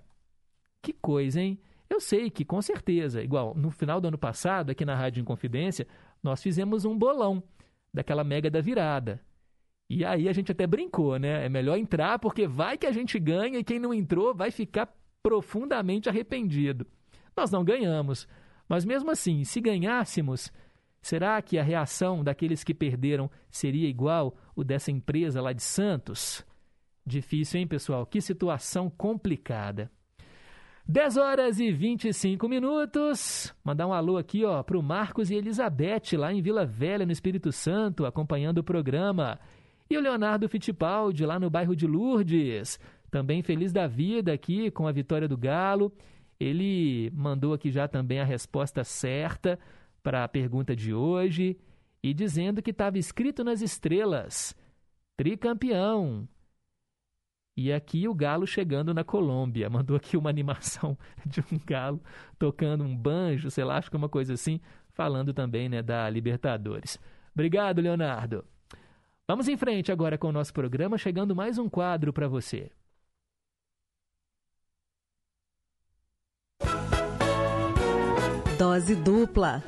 [0.83, 1.59] que coisa, hein?
[1.89, 5.87] Eu sei que, com certeza, igual no final do ano passado, aqui na Rádio Inconfidência,
[6.23, 7.43] nós fizemos um bolão
[7.95, 9.21] daquela mega da virada.
[9.89, 11.47] E aí a gente até brincou, né?
[11.47, 14.93] É melhor entrar porque vai que a gente ganha e quem não entrou vai ficar
[15.23, 16.87] profundamente arrependido.
[17.37, 18.27] Nós não ganhamos,
[18.69, 20.53] mas mesmo assim, se ganhássemos,
[21.01, 26.45] será que a reação daqueles que perderam seria igual o dessa empresa lá de Santos?
[27.07, 28.07] Difícil, hein, pessoal?
[28.07, 29.91] Que situação complicada.
[30.87, 33.55] 10 horas e 25 minutos.
[33.65, 37.51] Mandar um alô aqui, ó, pro Marcos e Elizabeth, lá em Vila Velha, no Espírito
[37.51, 39.41] Santo, acompanhando o programa.
[39.89, 42.79] E o Leonardo Fittipaldi, lá no bairro de Lourdes,
[43.11, 45.91] também feliz da vida aqui com a vitória do Galo.
[46.39, 49.59] Ele mandou aqui já também a resposta certa
[50.03, 51.57] para a pergunta de hoje
[52.03, 54.55] e dizendo que estava escrito nas estrelas:
[55.17, 56.29] tricampeão.
[57.57, 59.71] E aqui o galo chegando na Colômbia.
[59.71, 62.03] Mandou aqui uma animação de um galo
[62.39, 64.61] tocando um banjo, sei lá, acho que uma coisa assim,
[64.91, 66.99] falando também né, da Libertadores.
[67.33, 68.45] Obrigado, Leonardo.
[69.27, 72.71] Vamos em frente agora com o nosso programa, chegando mais um quadro para você.
[78.59, 79.63] Dose dupla.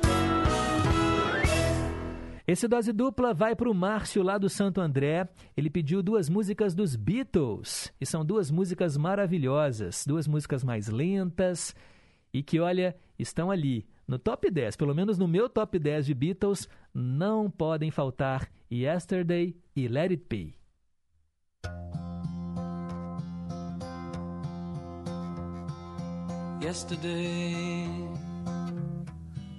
[2.47, 5.27] Esse dose dupla vai para o Márcio lá do Santo André.
[5.55, 7.91] Ele pediu duas músicas dos Beatles.
[7.99, 11.75] E são duas músicas maravilhosas, duas músicas mais lentas
[12.33, 16.13] e que, olha, estão ali no top 10, pelo menos no meu top 10 de
[16.13, 20.53] Beatles, não podem faltar Yesterday e Let It Be.
[26.63, 28.16] Yesterday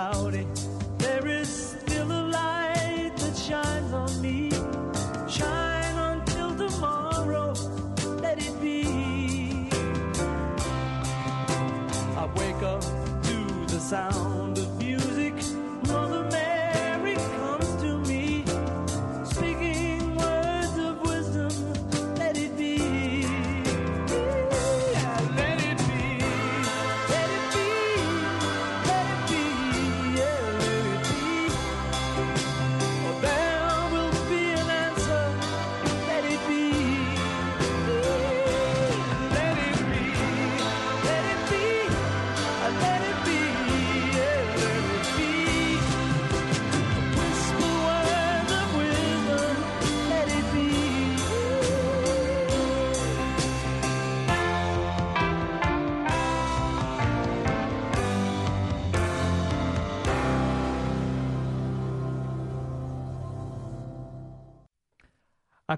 [0.00, 0.46] cloudy,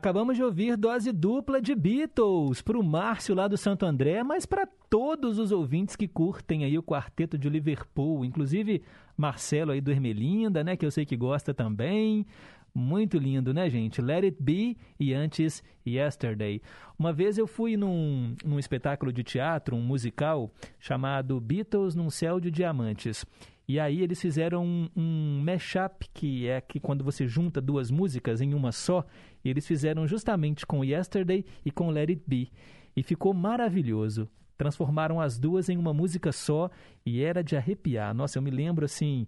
[0.02, 4.44] Acabamos de ouvir dose dupla de Beatles para o Márcio lá do Santo André, mas
[4.44, 8.82] para todos os ouvintes que curtem aí o quarteto de Liverpool, inclusive
[9.16, 12.26] Marcelo aí do Ermelinda, né, que eu sei que gosta também.
[12.74, 14.02] Muito lindo, né, gente?
[14.02, 16.60] Let It Be e antes Yesterday.
[16.98, 20.50] Uma vez eu fui num, num espetáculo de teatro, um musical,
[20.80, 23.24] chamado Beatles num Céu de Diamantes.
[23.68, 28.40] E aí eles fizeram um, um mashup, que é que quando você junta duas músicas
[28.40, 29.06] em uma só,
[29.44, 32.50] e eles fizeram justamente com Yesterday e com Let It Be.
[32.96, 34.28] E ficou maravilhoso.
[34.56, 36.70] Transformaram as duas em uma música só
[37.04, 38.14] e era de arrepiar.
[38.14, 39.26] Nossa, eu me lembro assim,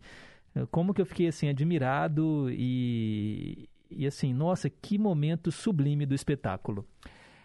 [0.71, 6.87] como que eu fiquei assim admirado e, e assim, nossa, que momento sublime do espetáculo.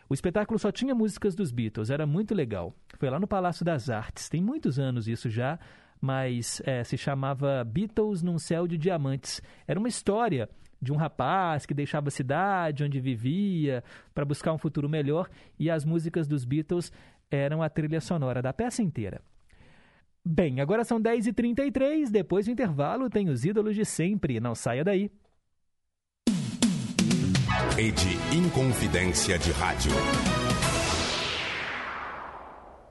[0.08, 2.76] O espetáculo só tinha músicas dos Beatles, era muito legal.
[2.98, 5.60] Foi lá no Palácio das Artes, tem muitos anos isso já,
[6.02, 9.42] mas é, se chamava Beatles num Céu de Diamantes.
[9.68, 10.50] Era uma história
[10.82, 13.84] de um rapaz que deixava a cidade onde vivia
[14.14, 16.92] para buscar um futuro melhor e as músicas dos Beatles
[17.30, 19.22] eram a trilha sonora da peça inteira.
[20.26, 25.12] Bem, agora são 10h33, depois do intervalo tem os ídolos de sempre, não saia daí.
[27.76, 29.92] Rede Inconfidência de Rádio.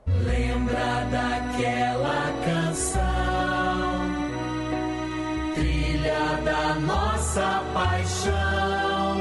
[0.07, 2.58] Lembra daquela canção
[6.43, 9.17] da nossa paixão.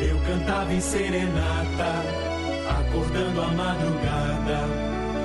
[0.00, 2.04] Eu cantava em serenata,
[2.80, 4.60] acordando a madrugada,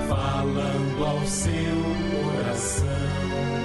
[0.08, 1.76] falando ao seu
[2.12, 3.63] coração.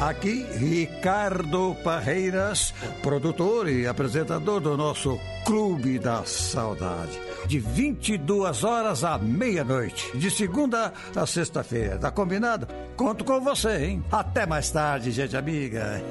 [0.00, 7.18] Aqui, Ricardo Parreiras, produtor e apresentador do nosso Clube da Saudade.
[7.46, 11.98] De 22 horas à meia-noite, de segunda a sexta-feira.
[11.98, 12.66] Tá combinado?
[12.96, 14.04] Conto com você, hein?
[14.10, 16.02] Até mais tarde, gente amiga.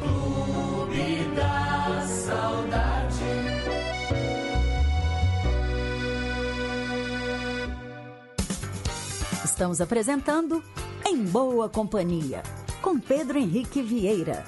[0.00, 2.74] Clube da Saudade.
[9.44, 10.62] Estamos apresentando
[11.06, 12.42] Em Boa Companhia,
[12.84, 14.44] com Pedro Henrique Vieira.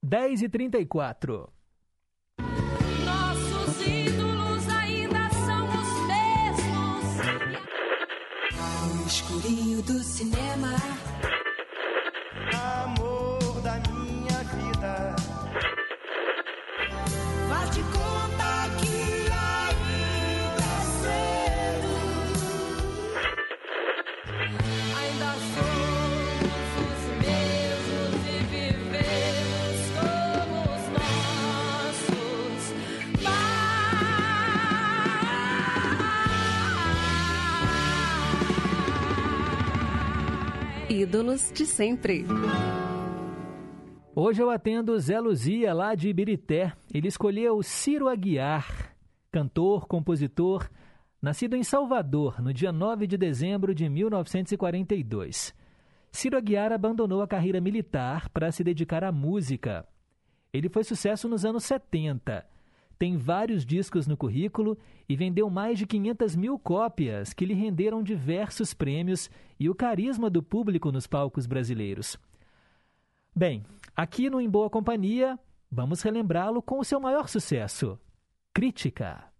[0.00, 1.52] 10 e 34
[3.04, 7.16] Nossos ídolos ainda são os mesmos.
[8.94, 11.05] No escurinho do cinema.
[41.06, 42.24] Ídolos de sempre.
[44.12, 46.72] Hoje eu atendo Zé Luzia, lá de Ibirité.
[46.92, 48.92] Ele escolheu Ciro Aguiar,
[49.30, 50.68] cantor, compositor,
[51.22, 55.54] nascido em Salvador no dia 9 de dezembro de 1942.
[56.10, 59.86] Ciro Aguiar abandonou a carreira militar para se dedicar à música.
[60.52, 62.44] Ele foi sucesso nos anos 70.
[62.98, 64.78] Tem vários discos no currículo
[65.08, 70.30] e vendeu mais de 500 mil cópias, que lhe renderam diversos prêmios e o carisma
[70.30, 72.16] do público nos palcos brasileiros.
[73.34, 73.64] Bem,
[73.94, 75.38] aqui no Em Boa Companhia,
[75.70, 77.98] vamos relembrá-lo com o seu maior sucesso:
[78.54, 79.35] Crítica.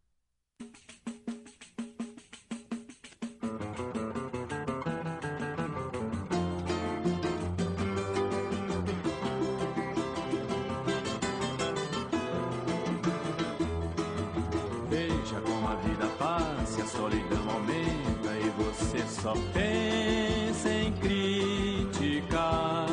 [19.27, 22.87] Só pensa em criticar.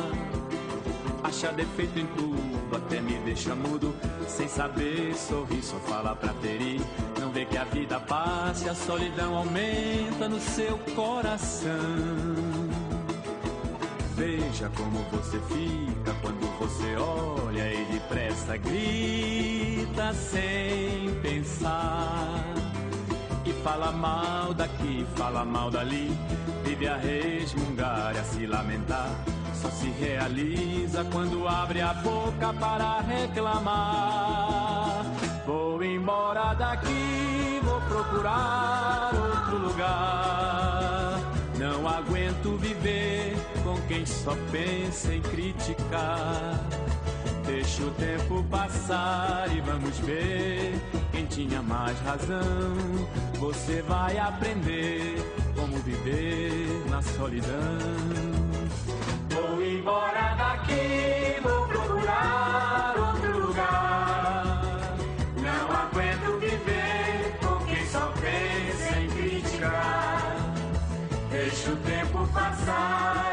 [1.22, 3.94] Acha defeito em tudo, até me deixa mudo,
[4.26, 6.80] sem saber sorrir, só fala pra ferir.
[7.20, 11.70] Não vê que a vida passa, e a solidão aumenta no seu coração.
[14.16, 22.63] Veja como você fica quando você olha e depressa grita sem pensar.
[23.64, 26.14] Fala mal daqui, fala mal dali,
[26.64, 29.08] vive a resmungar e a se lamentar.
[29.54, 35.06] Só se realiza quando abre a boca para reclamar.
[35.46, 41.18] Vou embora daqui, vou procurar outro lugar.
[41.58, 46.60] Não aguento viver com quem só pensa em criticar.
[47.46, 50.78] Deixa o tempo passar e vamos ver
[51.14, 52.74] quem tinha mais razão.
[53.38, 55.16] Você vai aprender
[55.54, 57.78] como viver na solidão.
[59.30, 64.96] Vou embora daqui, vou procurar outro lugar.
[65.36, 70.36] Não aguento viver com quem só pensa em criticar.
[71.30, 73.23] Deixa o tempo passar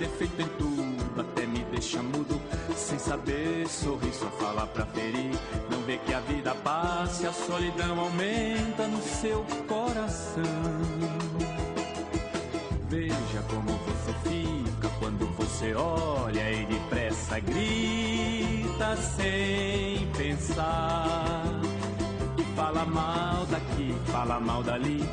[0.00, 2.40] defeito em tudo, até me deixa mudo,
[2.74, 5.38] sem saber sorrir, só fala pra ferir.
[5.70, 10.42] Não vê que a vida passa, e a solidão aumenta no seu coração.
[12.88, 21.60] Veja como você fica quando você olha e depressa grita sem pensar.
[22.38, 25.06] E fala mal daqui, fala mal dali,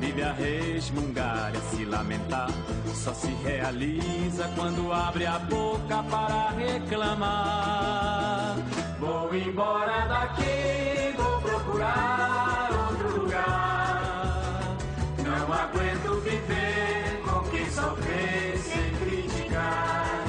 [0.00, 2.50] vive a resmungar e a se lamentar.
[2.94, 8.56] Só se realiza quando abre a boca para reclamar.
[8.98, 14.76] Vou embora daqui, vou procurar outro lugar.
[15.18, 20.24] Não aguento viver com quem só vê sem criticar.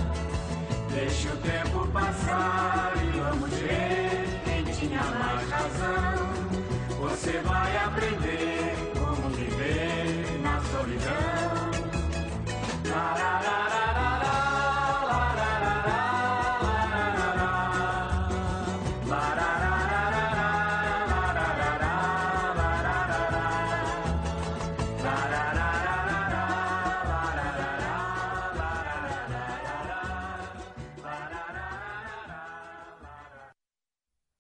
[0.89, 6.27] Deixa o tempo passar e vamos ver quem tinha mais razão.
[6.99, 11.34] Você vai aprender como viver na solidão.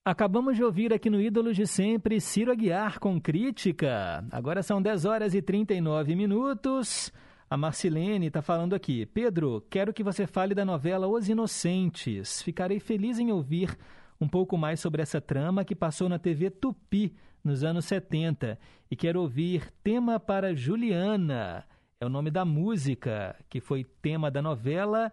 [0.07, 4.23] Acabamos de ouvir aqui no Ídolos de Sempre Ciro Aguiar com crítica.
[4.31, 7.11] Agora são 10 horas e 39 minutos.
[7.49, 9.05] A Marcilene está falando aqui.
[9.05, 12.41] Pedro, quero que você fale da novela Os Inocentes.
[12.41, 13.77] Ficarei feliz em ouvir
[14.19, 17.13] um pouco mais sobre essa trama que passou na TV Tupi
[17.43, 18.57] nos anos 70.
[18.89, 21.65] E quero ouvir Tema para Juliana.
[21.99, 25.11] É o nome da música que foi tema da novela.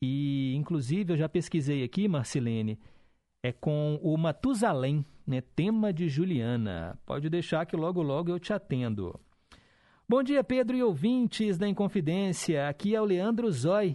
[0.00, 2.78] E, inclusive, eu já pesquisei aqui, Marcilene
[3.42, 5.40] é com o Matusalém, né?
[5.40, 6.98] Tema de Juliana.
[7.06, 9.18] Pode deixar que logo logo eu te atendo.
[10.10, 12.66] Bom dia, Pedro e ouvintes da Inconfidência.
[12.66, 13.94] Aqui é o Leandro Zói.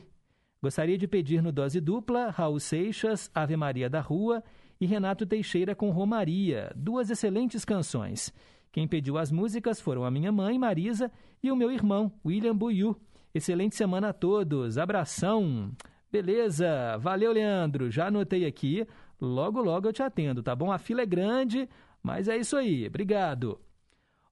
[0.62, 4.44] Gostaria de pedir no dose dupla Raul Seixas, Ave Maria da Rua
[4.80, 8.32] e Renato Teixeira com Romaria, duas excelentes canções.
[8.72, 11.12] Quem pediu as músicas foram a minha mãe, Marisa,
[11.42, 12.96] e o meu irmão, William Buiu.
[13.34, 14.78] Excelente semana a todos.
[14.78, 15.72] Abração.
[16.12, 16.96] Beleza.
[17.00, 17.90] Valeu, Leandro.
[17.90, 18.86] Já anotei aqui.
[19.20, 20.72] Logo, logo eu te atendo, tá bom?
[20.72, 21.68] A fila é grande,
[22.04, 22.86] mas é isso aí.
[22.86, 23.60] Obrigado.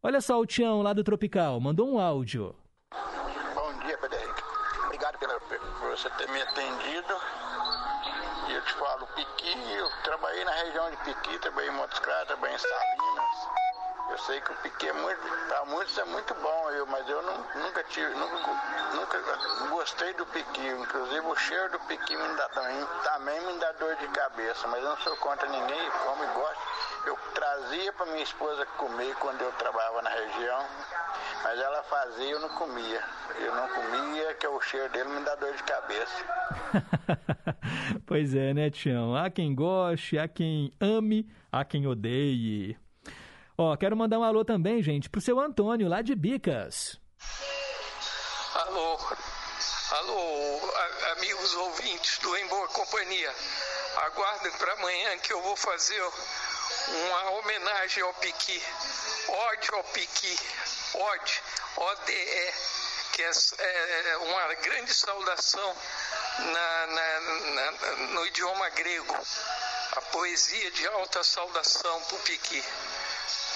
[0.03, 2.55] Olha só o Tião lá do Tropical, mandou um áudio.
[3.53, 4.43] Bom dia, Pedro Henrique.
[4.85, 7.13] Obrigado pela, por você ter me atendido.
[8.49, 12.27] E eu te falo, Piqui, eu trabalhei na região de Piqui, trabalhei em Montes Claros,
[12.29, 13.30] trabalhei em Salinas.
[14.11, 17.21] Eu sei que o Piqui é muito, para muitos é muito bom, eu, mas eu
[17.21, 18.37] não, nunca tive, nunca,
[18.93, 19.17] nunca
[19.69, 20.67] gostei do Piqui.
[20.67, 24.83] Inclusive o cheiro do Piqui me dá, também, também me dá dor de cabeça, mas
[24.83, 26.61] eu não sou contra ninguém, como gosto.
[27.05, 30.65] Eu trazia para minha esposa comer quando eu trabalhava na região,
[31.43, 33.01] mas ela fazia e eu não comia.
[33.39, 36.25] Eu não comia, que o cheiro dele me dá dor de cabeça.
[38.05, 39.15] pois é, né, Tião?
[39.15, 42.77] Há quem goste, há quem ame, há quem odeie.
[43.63, 46.99] Ó, quero mandar um alô também, gente, pro seu Antônio, lá de Bicas.
[48.55, 48.99] Alô,
[49.91, 50.73] alô,
[51.11, 53.31] amigos ouvintes do Em Boa Companhia.
[53.97, 58.59] Aguardem para amanhã que eu vou fazer uma homenagem ao Piqui.
[59.27, 60.39] Ode ao Piqui.
[60.95, 61.41] Ode,
[61.77, 62.53] O-D-E,
[63.13, 63.31] que é,
[64.09, 65.75] é, uma grande saudação
[66.39, 67.71] na, na, na,
[68.07, 69.15] no idioma grego.
[69.97, 72.63] A poesia de alta saudação para o Piqui.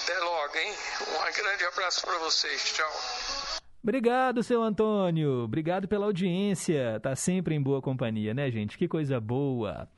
[0.06, 0.72] Até logo, hein?
[1.02, 2.72] Um grande abraço para vocês.
[2.72, 3.60] Tchau.
[3.82, 5.42] Obrigado, seu Antônio.
[5.42, 7.00] Obrigado pela audiência.
[7.00, 8.78] Tá sempre em boa companhia, né, gente?
[8.78, 9.88] Que coisa boa.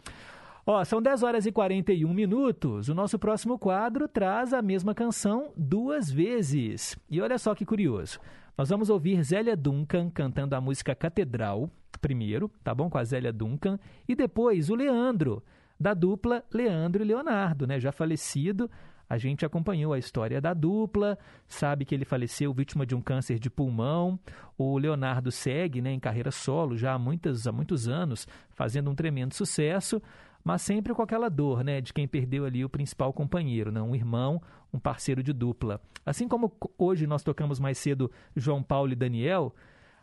[0.65, 2.89] Ó, são 10 horas e 41 minutos.
[2.89, 6.97] O nosso próximo quadro traz a mesma canção duas vezes.
[7.11, 8.19] E olha só que curioso.
[8.57, 11.71] Nós vamos ouvir Zélia Duncan cantando a música Catedral,
[12.01, 12.89] primeiro, tá bom?
[12.89, 13.79] Com a Zélia Duncan.
[14.09, 15.45] E depois o Leandro,
[15.79, 17.79] da dupla Leandro e Leonardo, né?
[17.79, 18.71] Já falecido.
[19.09, 23.39] A gente acompanhou a história da dupla, sabe que ele faleceu vítima de um câncer
[23.39, 24.19] de pulmão.
[24.57, 28.95] O Leonardo segue né, em carreira solo já há, muitas, há muitos anos, fazendo um
[28.95, 30.03] tremendo sucesso
[30.45, 33.95] mas sempre com aquela dor, né, de quem perdeu ali o principal companheiro, né, um
[33.95, 34.41] irmão,
[34.73, 35.79] um parceiro de dupla.
[36.07, 39.55] Assim como hoje nós tocamos mais cedo João Paulo e Daniel,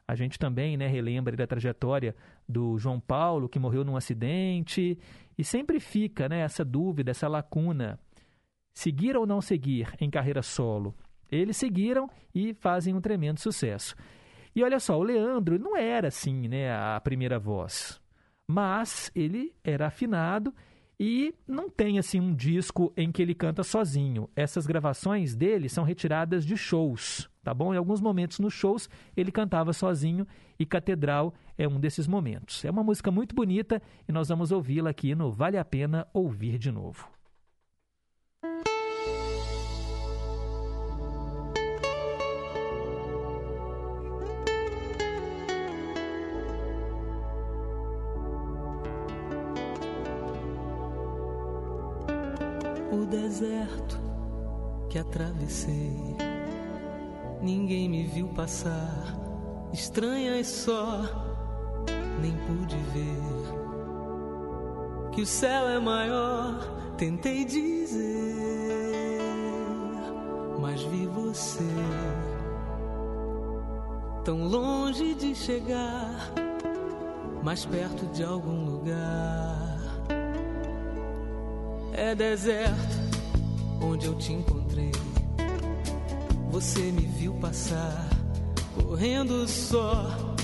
[0.07, 2.15] a gente também, né, relembra da trajetória
[2.47, 4.99] do João Paulo, que morreu num acidente,
[5.35, 7.99] e sempre fica, né, essa dúvida, essa lacuna,
[8.75, 10.93] seguir ou não seguir em carreira solo.
[11.31, 13.95] Eles seguiram e fazem um tremendo sucesso.
[14.55, 17.99] E olha só, o Leandro não era assim, né, a primeira voz
[18.47, 20.53] mas ele era afinado
[20.99, 24.29] e não tem assim um disco em que ele canta sozinho.
[24.35, 27.73] Essas gravações dele são retiradas de shows, tá bom?
[27.73, 30.25] Em alguns momentos nos shows ele cantava sozinho
[30.57, 32.63] e Catedral é um desses momentos.
[32.63, 36.57] É uma música muito bonita e nós vamos ouvi-la aqui no Vale a Pena Ouvir
[36.57, 37.14] de Novo.
[53.15, 53.97] Deserto
[54.89, 55.95] que atravessei.
[57.41, 59.15] Ninguém me viu passar,
[59.71, 61.01] estranhas só,
[62.21, 63.55] nem pude ver
[65.13, 66.73] que o céu é maior.
[66.97, 68.37] Tentei dizer,
[70.59, 71.61] mas vi você
[74.23, 76.31] tão longe de chegar,
[77.43, 79.64] mais perto de algum lugar
[81.97, 82.97] é deserto
[83.81, 84.91] onde eu te encontrei.
[86.51, 88.07] Você me viu passar,
[88.75, 90.35] correndo só,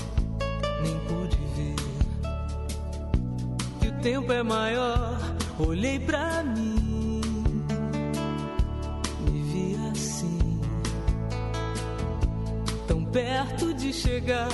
[0.82, 1.76] nem pude ver
[3.80, 5.18] que o tempo é maior.
[5.58, 7.20] Olhei pra mim,
[9.20, 10.60] me vi assim,
[12.86, 14.48] tão perto de chegar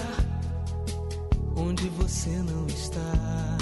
[1.57, 3.58] onde você não está.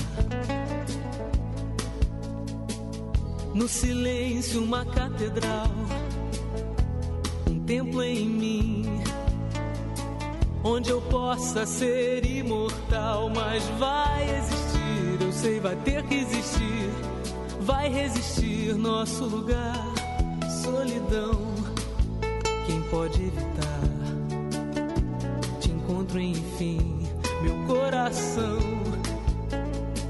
[3.57, 5.71] No silêncio, uma catedral,
[7.51, 8.85] um templo em mim,
[10.63, 13.31] onde eu possa ser imortal.
[13.31, 16.91] Mas vai existir, eu sei, vai ter que existir,
[17.63, 19.87] vai resistir nosso lugar.
[20.63, 21.41] Solidão,
[22.67, 23.81] quem pode evitar?
[25.61, 27.09] Te encontro, enfim,
[27.41, 28.59] meu coração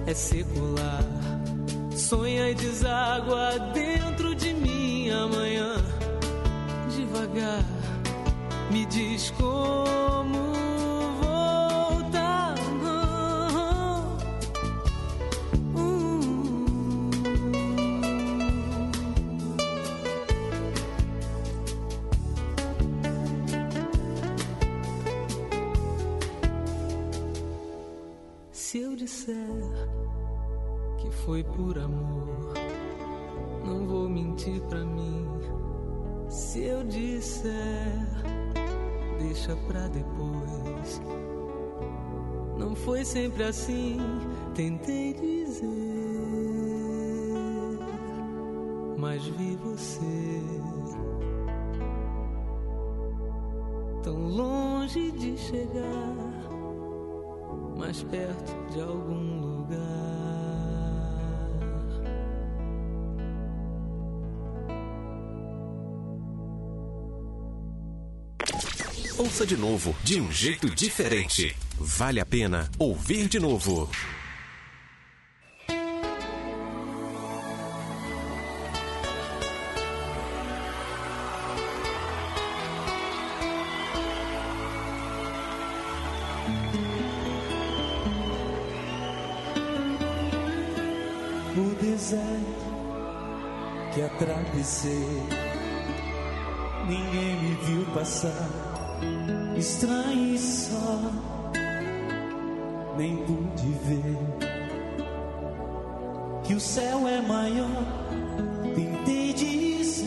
[0.05, 1.16] é secular.
[2.07, 5.75] Sonha e deságua dentro de mim amanhã.
[6.89, 7.65] Devagar,
[8.71, 10.46] me diz como
[39.67, 41.01] pra depois.
[42.59, 43.99] Não foi sempre assim,
[44.55, 45.67] tentei dizer,
[48.97, 50.41] mas vi você
[54.03, 56.15] tão longe de chegar,
[57.77, 60.06] mais perto de algum lugar.
[69.27, 71.57] Ouça de novo, de um jeito diferente.
[71.77, 73.91] Vale a pena ouvir de novo.
[91.57, 92.33] O deserto
[93.93, 94.93] que atravessei,
[96.87, 98.66] ninguém me viu passar,
[99.57, 101.01] estranho e só,
[102.97, 104.17] nem pude ver
[106.45, 107.85] que o céu é maior.
[108.75, 110.07] Tentei dizer,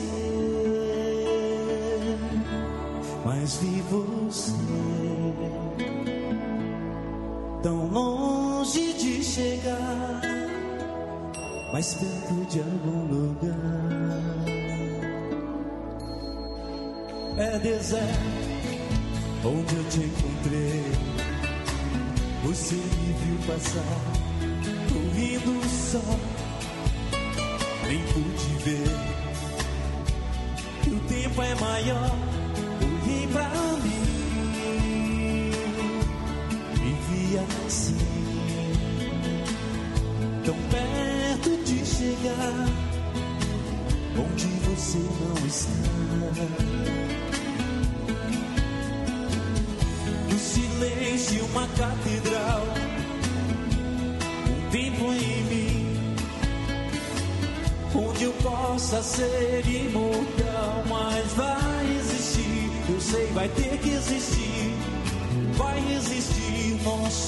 [3.26, 4.54] mas vi você
[7.64, 10.22] tão longe de chegar
[11.74, 13.60] mais perto de algum lugar.
[17.38, 18.49] É deserto
[19.46, 20.84] onde eu te encontrei.
[22.44, 24.02] Você me viu passar,
[24.92, 26.02] correndo só,
[27.88, 28.88] nem pude ver
[30.84, 32.39] que o tempo é maior.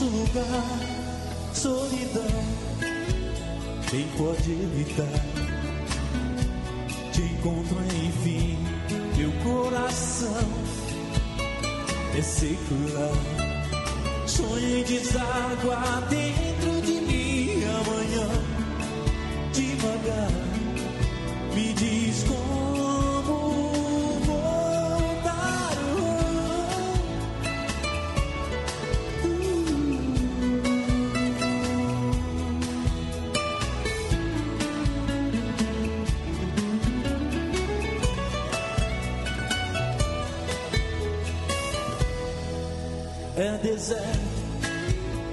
[0.01, 2.41] Nosso lugar, solidão
[3.89, 5.05] quem pode evitar?
[7.11, 8.57] Te encontro enfim,
[9.17, 10.47] meu coração
[12.17, 13.11] é secular.
[14.25, 16.40] Sonho em deságua dentro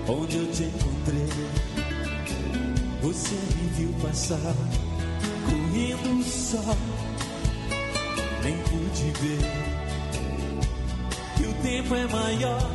[0.09, 1.28] onde eu te encontrei.
[3.02, 4.55] Você me viu passar,
[5.44, 6.76] correndo só,
[8.43, 9.39] nem pude ver
[11.36, 12.70] que o tempo é maior.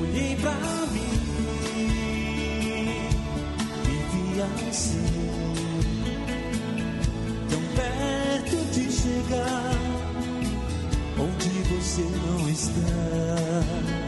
[0.00, 0.52] Olhei pra
[0.92, 1.20] mim,
[4.12, 5.04] vi assim,
[7.48, 9.74] tão perto de chegar
[11.18, 14.03] onde você não está.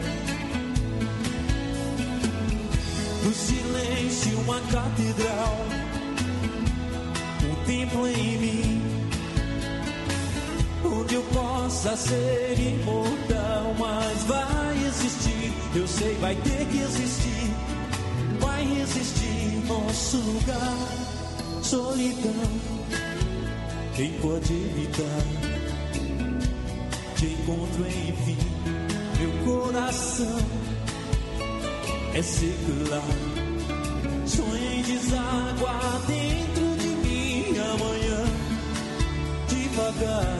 [3.77, 5.57] Silêncio, uma catedral,
[7.43, 8.81] um templo em mim,
[10.83, 17.51] onde eu possa ser imortal, mas vai existir, eu sei, vai ter que existir,
[18.39, 20.77] vai existir nosso lugar,
[21.61, 22.49] solidão.
[23.95, 25.23] quem pode evitar?
[27.15, 28.37] Te encontro enfim,
[29.19, 30.37] meu coração
[32.13, 33.36] é secular.
[35.07, 38.25] Em deságua dentro de mim amanhã,
[39.47, 40.37] devagar,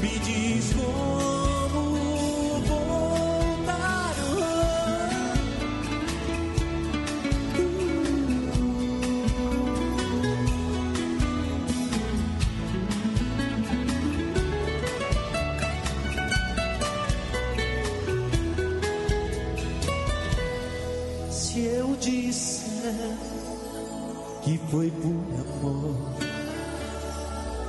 [0.00, 0.72] me diz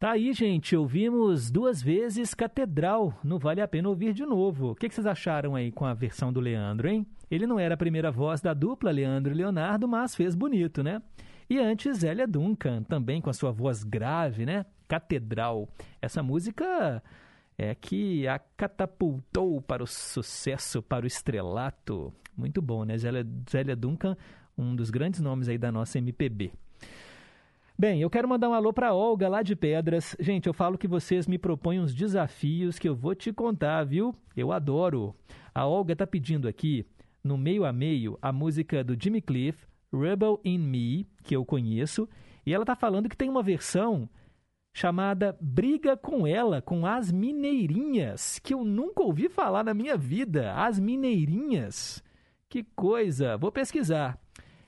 [0.00, 0.74] Tá aí, gente.
[0.74, 3.20] Ouvimos duas vezes Catedral.
[3.22, 4.70] Não vale a pena ouvir de novo.
[4.70, 7.06] O que que vocês acharam aí com a versão do Leandro, hein?
[7.30, 11.02] Ele não era a primeira voz da dupla Leandro e Leonardo, mas fez bonito, né?
[11.50, 14.64] E antes, Zélia Duncan, também com a sua voz grave, né?
[14.88, 15.68] Catedral.
[16.00, 17.02] Essa música
[17.58, 22.10] é que a catapultou para o sucesso, para o estrelato.
[22.34, 22.96] Muito bom, né?
[22.96, 24.16] Zélia, Zélia Duncan,
[24.56, 26.52] um dos grandes nomes aí da nossa MPB.
[27.80, 30.14] Bem, eu quero mandar um alô para Olga lá de Pedras.
[30.20, 34.14] Gente, eu falo que vocês me propõem uns desafios que eu vou te contar, viu?
[34.36, 35.16] Eu adoro.
[35.54, 36.84] A Olga tá pedindo aqui,
[37.24, 42.06] no meio a meio, a música do Jimmy Cliff, Rebel in Me, que eu conheço,
[42.44, 44.06] e ela tá falando que tem uma versão
[44.74, 50.52] chamada Briga com Ela, com as Mineirinhas, que eu nunca ouvi falar na minha vida.
[50.52, 52.04] As Mineirinhas.
[52.46, 53.38] Que coisa!
[53.38, 54.20] Vou pesquisar.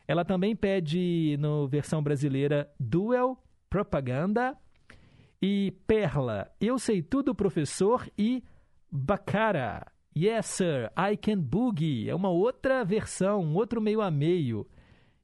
[0.07, 3.39] Ela também pede, no versão brasileira, Duel,
[3.71, 4.57] Propaganda
[5.41, 8.43] e Perla, Eu Sei Tudo, Professor e
[8.91, 9.87] Bacara.
[10.17, 12.09] Yes, Sir, I Can Boogie.
[12.09, 14.67] É uma outra versão, um outro meio a meio.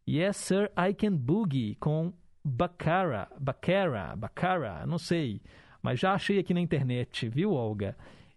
[0.08, 5.42] Yes, Sir, I Can Boogie, com Bacara, Bacara, Bacara, não sei.
[5.82, 7.96] Mas já achei aqui na internet, viu, Olga?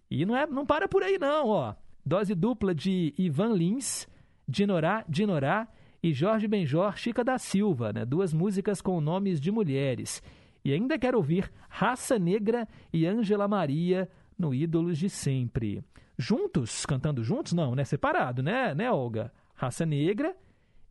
[0.09, 1.73] E não, é, não para por aí não, ó.
[2.05, 4.07] Dose dupla de Ivan Lins,
[4.47, 5.67] Dinorá, Dinorá
[6.03, 8.05] e Jorge Benjor Chica da Silva, né?
[8.05, 10.21] duas músicas com nomes de mulheres.
[10.63, 15.83] E ainda quero ouvir Raça Negra e Ângela Maria no Ídolos de Sempre.
[16.17, 17.53] Juntos, cantando juntos?
[17.53, 17.83] Não, né?
[17.83, 19.31] Separado, né, né Olga?
[19.53, 20.35] Raça Negra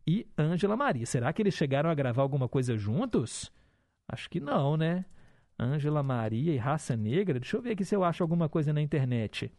[0.05, 1.05] e Ângela Maria.
[1.05, 3.51] Será que eles chegaram a gravar alguma coisa juntos?
[4.07, 5.05] Acho que não, né?
[5.59, 7.39] Ângela Maria e Raça Negra.
[7.39, 9.51] Deixa eu ver aqui se eu acho alguma coisa na internet.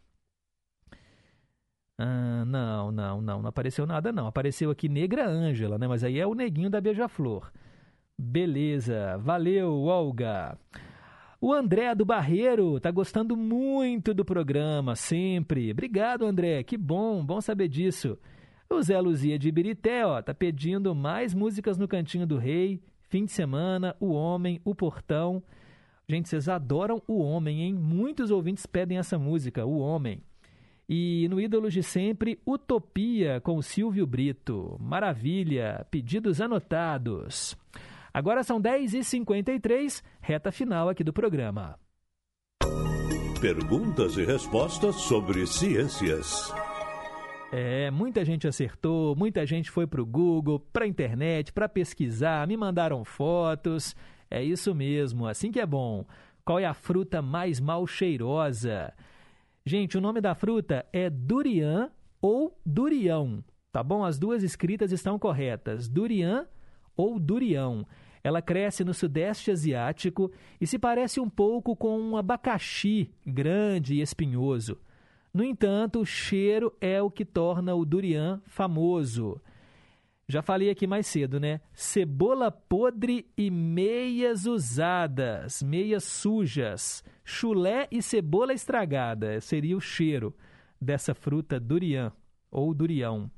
[1.99, 4.27] Ah, não, não, não, não apareceu nada não.
[4.27, 5.87] Apareceu aqui Negra Ângela, né?
[5.87, 7.53] Mas aí é o neguinho da Beija-Flor.
[8.19, 10.59] Beleza, valeu, Olga.
[11.41, 15.73] O André do Barreiro tá gostando muito do programa, sempre.
[15.73, 18.17] Obrigado, André, que bom, bom saber disso.
[18.71, 23.25] O Zé Luzia de Ibirité, ó, tá pedindo mais músicas no Cantinho do Rei, fim
[23.25, 25.43] de semana, O Homem, O Portão.
[26.09, 27.75] Gente, vocês adoram O Homem, hein?
[27.75, 30.23] Muitos ouvintes pedem essa música, O Homem.
[30.89, 34.77] E no Ídolos de Sempre, Utopia com o Silvio Brito.
[34.81, 35.87] Maravilha!
[35.91, 37.57] Pedidos anotados.
[38.13, 41.79] Agora são 10h53, reta final aqui do programa.
[43.41, 46.53] Perguntas e respostas sobre ciências.
[47.51, 52.47] É, muita gente acertou, muita gente foi para o Google, para a internet, para pesquisar,
[52.47, 53.97] me mandaram fotos.
[54.31, 56.07] É isso mesmo, assim que é bom.
[56.45, 58.93] Qual é a fruta mais mal cheirosa?
[59.65, 61.89] Gente, o nome da fruta é durian
[62.21, 64.05] ou durião, tá bom?
[64.05, 66.47] As duas escritas estão corretas, durian
[66.97, 67.87] ou durião.
[68.25, 74.01] Ela cresce no sudeste asiático e se parece um pouco com um abacaxi grande e
[74.01, 74.79] espinhoso.
[75.33, 79.41] No entanto, o cheiro é o que torna o durian famoso.
[80.29, 81.61] Já falei aqui mais cedo, né?
[81.73, 87.05] Cebola podre e meias usadas, meias sujas.
[87.25, 90.35] Chulé e cebola estragada seria o cheiro
[90.81, 92.13] dessa fruta durian
[92.51, 93.31] ou durião.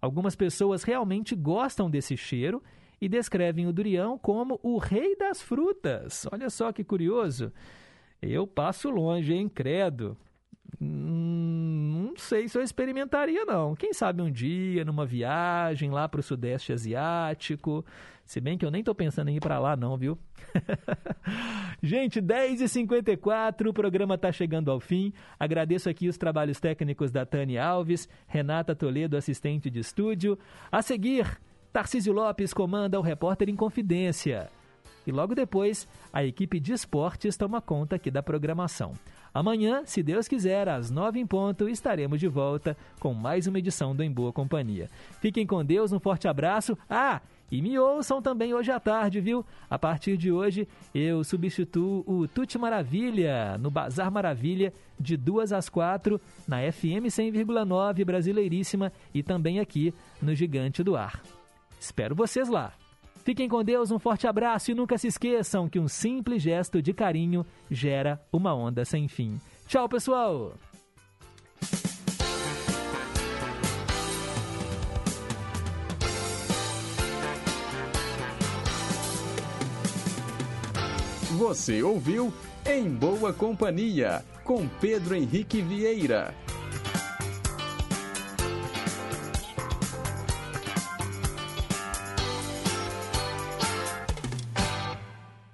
[0.00, 2.62] Algumas pessoas realmente gostam desse cheiro
[3.00, 6.26] e descrevem o durião como o rei das frutas.
[6.32, 7.52] Olha só que curioso.
[8.20, 10.16] Eu passo longe, hein, credo.
[10.80, 13.74] Hum, não sei se eu experimentaria, não.
[13.74, 17.84] Quem sabe um dia, numa viagem lá para o Sudeste Asiático.
[18.24, 20.16] Se bem que eu nem tô pensando em ir para lá, não, viu?
[21.82, 25.12] Gente, 10h54, o programa está chegando ao fim.
[25.38, 30.38] Agradeço aqui os trabalhos técnicos da Tânia Alves, Renata Toledo, assistente de estúdio.
[30.70, 31.40] A seguir,
[31.72, 34.48] Tarcísio Lopes comanda o Repórter em Confidência.
[35.10, 38.94] E logo depois, a equipe de esportes toma conta aqui da programação.
[39.34, 43.94] Amanhã, se Deus quiser, às nove em ponto, estaremos de volta com mais uma edição
[43.94, 44.88] do Em Boa Companhia.
[45.20, 46.78] Fiquem com Deus, um forte abraço.
[46.88, 47.20] Ah!
[47.50, 49.44] E me ouçam também hoje à tarde, viu?
[49.68, 55.68] A partir de hoje, eu substituo o Tuti Maravilha no Bazar Maravilha, de duas às
[55.68, 59.92] quatro, na FM 100,9 Brasileiríssima e também aqui
[60.22, 61.20] no Gigante do Ar.
[61.80, 62.72] Espero vocês lá.
[63.30, 66.92] Fiquem com Deus, um forte abraço e nunca se esqueçam que um simples gesto de
[66.92, 69.38] carinho gera uma onda sem fim.
[69.68, 70.54] Tchau, pessoal!
[81.38, 82.34] Você ouviu
[82.66, 86.34] Em Boa Companhia, com Pedro Henrique Vieira.